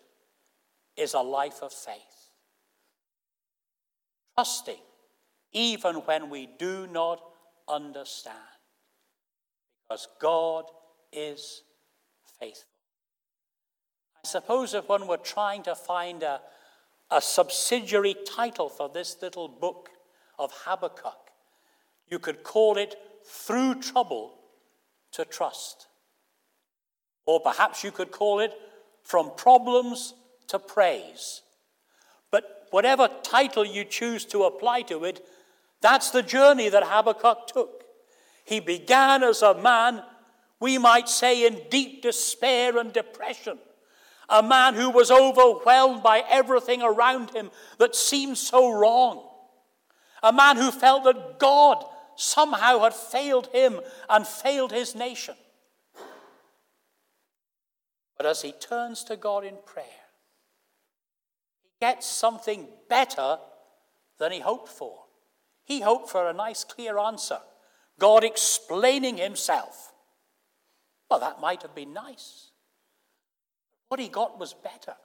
is 0.97 1.13
a 1.13 1.21
life 1.21 1.61
of 1.61 1.71
faith. 1.71 2.33
Trusting 4.37 4.83
even 5.53 5.95
when 6.01 6.29
we 6.29 6.49
do 6.59 6.87
not 6.87 7.23
understand, 7.69 8.35
because 9.87 10.09
God 10.19 10.65
is 11.13 11.61
faithful. 12.39 12.69
I 14.23 14.27
suppose 14.27 14.73
if 14.73 14.89
one 14.89 15.07
were 15.07 15.17
trying 15.17 15.63
to 15.63 15.75
find 15.75 16.23
a, 16.23 16.41
a 17.11 17.21
subsidiary 17.21 18.15
title 18.25 18.69
for 18.69 18.89
this 18.89 19.17
little 19.21 19.47
book 19.47 19.89
of 20.39 20.51
Habakkuk, 20.65 21.31
you 22.07 22.19
could 22.19 22.43
call 22.43 22.77
it 22.77 22.95
through 23.25 23.81
trouble 23.81 24.33
to 25.11 25.25
trust. 25.25 25.87
Or 27.25 27.39
perhaps 27.39 27.83
you 27.83 27.91
could 27.91 28.11
call 28.11 28.39
it 28.39 28.53
from 29.03 29.31
problems 29.35 30.13
to 30.47 30.59
praise. 30.59 31.41
But 32.31 32.67
whatever 32.71 33.09
title 33.23 33.65
you 33.65 33.83
choose 33.83 34.25
to 34.25 34.43
apply 34.43 34.83
to 34.83 35.05
it, 35.05 35.25
that's 35.81 36.11
the 36.11 36.23
journey 36.23 36.69
that 36.69 36.83
Habakkuk 36.83 37.47
took. 37.47 37.83
He 38.43 38.59
began 38.59 39.23
as 39.23 39.41
a 39.41 39.53
man, 39.55 40.03
we 40.59 40.77
might 40.77 41.09
say, 41.09 41.45
in 41.45 41.61
deep 41.69 42.01
despair 42.01 42.77
and 42.77 42.93
depression. 42.93 43.57
A 44.29 44.41
man 44.41 44.73
who 44.73 44.89
was 44.89 45.11
overwhelmed 45.11 46.01
by 46.01 46.23
everything 46.29 46.81
around 46.81 47.31
him 47.31 47.51
that 47.77 47.95
seemed 47.95 48.37
so 48.37 48.71
wrong. 48.71 49.27
A 50.23 50.33
man 50.33 50.57
who 50.57 50.71
felt 50.71 51.03
that 51.03 51.37
God 51.39 51.85
somehow 52.15 52.79
had 52.79 52.93
failed 52.93 53.49
him 53.53 53.79
and 54.09 54.25
failed 54.25 54.71
his 54.71 54.95
nation. 54.95 55.35
But 58.17 58.25
as 58.25 58.41
he 58.41 58.53
turns 58.53 59.03
to 59.05 59.17
God 59.17 59.43
in 59.43 59.57
prayer, 59.65 59.85
he 61.61 61.69
gets 61.79 62.07
something 62.07 62.67
better 62.89 63.37
than 64.17 64.31
he 64.31 64.39
hoped 64.39 64.69
for. 64.69 65.03
He 65.65 65.81
hoped 65.81 66.09
for 66.09 66.29
a 66.29 66.33
nice, 66.33 66.63
clear 66.63 66.97
answer 66.97 67.39
God 67.99 68.23
explaining 68.23 69.17
himself. 69.17 69.93
Well, 71.09 71.19
that 71.19 71.41
might 71.41 71.61
have 71.61 71.75
been 71.75 71.93
nice. 71.93 72.51
What 73.89 73.99
he 73.99 74.07
got 74.07 74.39
was 74.39 74.53
better. 74.53 74.95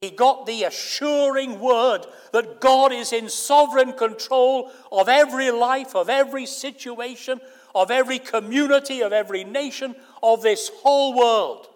He 0.00 0.10
got 0.10 0.46
the 0.46 0.64
assuring 0.64 1.60
word 1.60 2.06
that 2.32 2.60
God 2.60 2.92
is 2.92 3.12
in 3.12 3.28
sovereign 3.28 3.92
control 3.92 4.72
of 4.90 5.08
every 5.08 5.52
life, 5.52 5.94
of 5.94 6.08
every 6.08 6.44
situation, 6.44 7.40
of 7.72 7.92
every 7.92 8.18
community, 8.18 9.00
of 9.02 9.12
every 9.12 9.44
nation, 9.44 9.94
of 10.20 10.42
this 10.42 10.70
whole 10.82 11.16
world. 11.16 11.68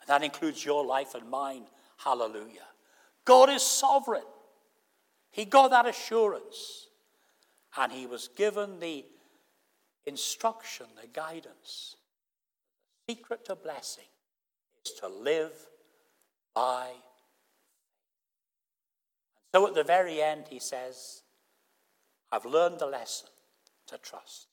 And 0.00 0.08
that 0.08 0.24
includes 0.24 0.64
your 0.64 0.86
life 0.86 1.14
and 1.14 1.28
mine. 1.28 1.64
Hallelujah. 1.98 2.66
God 3.26 3.50
is 3.50 3.62
sovereign. 3.62 4.24
He 5.30 5.44
got 5.44 5.70
that 5.72 5.86
assurance. 5.86 6.88
And 7.76 7.92
he 7.92 8.06
was 8.06 8.28
given 8.28 8.80
the 8.80 9.04
instruction, 10.06 10.86
the 11.00 11.08
guidance. 11.08 11.96
The 13.06 13.14
secret 13.14 13.44
to 13.46 13.56
blessing 13.56 14.04
is 14.84 14.92
to 15.00 15.08
live 15.08 15.52
by. 16.54 16.86
And 19.36 19.62
so 19.62 19.66
at 19.66 19.74
the 19.74 19.84
very 19.84 20.22
end, 20.22 20.44
he 20.48 20.58
says, 20.58 21.22
I've 22.30 22.46
learned 22.46 22.78
the 22.78 22.86
lesson 22.86 23.28
to 23.88 23.98
trust. 23.98 24.46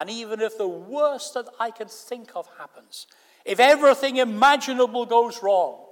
And 0.00 0.08
even 0.08 0.40
if 0.40 0.56
the 0.56 0.68
worst 0.68 1.34
that 1.34 1.48
I 1.58 1.70
can 1.70 1.88
think 1.88 2.30
of 2.36 2.48
happens, 2.58 3.06
if 3.44 3.58
everything 3.58 4.16
imaginable 4.18 5.06
goes 5.06 5.42
wrong, 5.42 5.86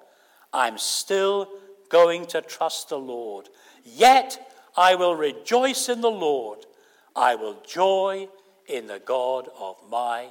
I'm 0.52 0.78
still 0.78 1.48
going 1.88 2.26
to 2.26 2.40
trust 2.40 2.88
the 2.88 2.98
Lord. 2.98 3.48
Yet 3.84 4.52
I 4.76 4.94
will 4.94 5.16
rejoice 5.16 5.88
in 5.88 6.00
the 6.00 6.10
Lord. 6.10 6.66
I 7.14 7.34
will 7.34 7.60
joy 7.66 8.28
in 8.68 8.86
the 8.86 8.98
God 8.98 9.48
of 9.58 9.76
my 9.90 10.28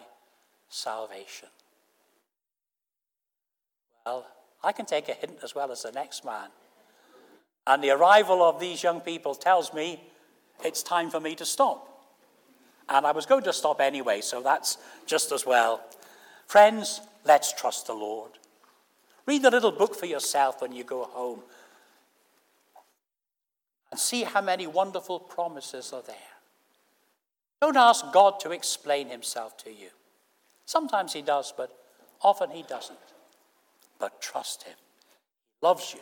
salvation. 0.70 1.50
Well, 4.06 4.26
I 4.64 4.72
can 4.72 4.86
take 4.86 5.10
a 5.10 5.14
hint 5.14 5.38
as 5.44 5.56
well 5.56 5.72
as 5.72 5.84
the 5.84 5.92
next 5.92 6.26
man. 6.26 6.50
And 7.68 7.84
the 7.84 7.92
arrival 7.92 8.44
of 8.44 8.60
these 8.60 8.84
young 8.84 9.02
people 9.02 9.34
tells 9.36 9.74
me 9.74 10.04
it's 10.64 10.84
time 10.84 11.10
for 11.10 11.20
me 11.20 11.36
to 11.36 11.46
stop. 11.46 11.92
And 12.88 13.06
I 13.06 13.12
was 13.12 13.26
going 13.26 13.44
to 13.44 13.54
stop 13.54 13.82
anyway, 13.82 14.22
so 14.22 14.42
that's 14.42 14.78
just 15.06 15.32
as 15.32 15.46
well. 15.46 15.82
Friends, 16.46 17.02
let's 17.26 17.52
trust 17.54 17.88
the 17.88 17.94
Lord. 17.94 18.32
Read 19.26 19.42
the 19.42 19.50
little 19.50 19.72
book 19.72 19.96
for 19.96 20.06
yourself 20.06 20.62
when 20.62 20.72
you 20.72 20.84
go 20.84 21.06
home 21.06 21.40
and 23.90 24.00
see 24.00 24.24
how 24.24 24.42
many 24.42 24.68
wonderful 24.68 25.20
promises 25.20 25.92
are 25.94 26.04
there. 26.04 26.35
Don't 27.62 27.78
ask 27.78 28.12
God 28.12 28.40
to 28.42 28.52
explain 28.52 29.10
himself 29.10 29.58
to 29.58 29.70
you. 29.70 29.90
Sometimes 30.66 31.14
he 31.14 31.22
does, 31.22 31.54
but 31.56 31.72
often 32.22 32.50
he 32.50 32.64
doesn't. 32.64 33.00
But 34.00 34.22
trust 34.22 34.64
him. 34.64 34.76
He 35.60 35.66
loves 35.66 35.94
you. 35.94 36.02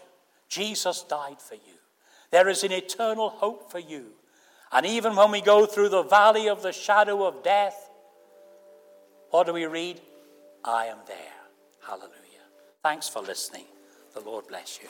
Jesus 0.49 1.03
died 1.03 1.41
for 1.41 1.55
you. 1.55 1.77
There 2.31 2.49
is 2.49 2.63
an 2.63 2.71
eternal 2.71 3.29
hope 3.29 3.71
for 3.71 3.79
you. 3.79 4.05
And 4.71 4.85
even 4.85 5.15
when 5.15 5.31
we 5.31 5.41
go 5.41 5.65
through 5.65 5.89
the 5.89 6.03
valley 6.03 6.49
of 6.49 6.63
the 6.63 6.71
shadow 6.71 7.25
of 7.25 7.43
death, 7.43 7.89
what 9.29 9.45
do 9.45 9.53
we 9.53 9.65
read? 9.65 10.01
I 10.63 10.87
am 10.87 10.97
there. 11.07 11.17
Hallelujah. 11.85 12.13
Thanks 12.81 13.07
for 13.07 13.21
listening. 13.21 13.65
The 14.13 14.21
Lord 14.21 14.47
bless 14.47 14.79
you. 14.81 14.89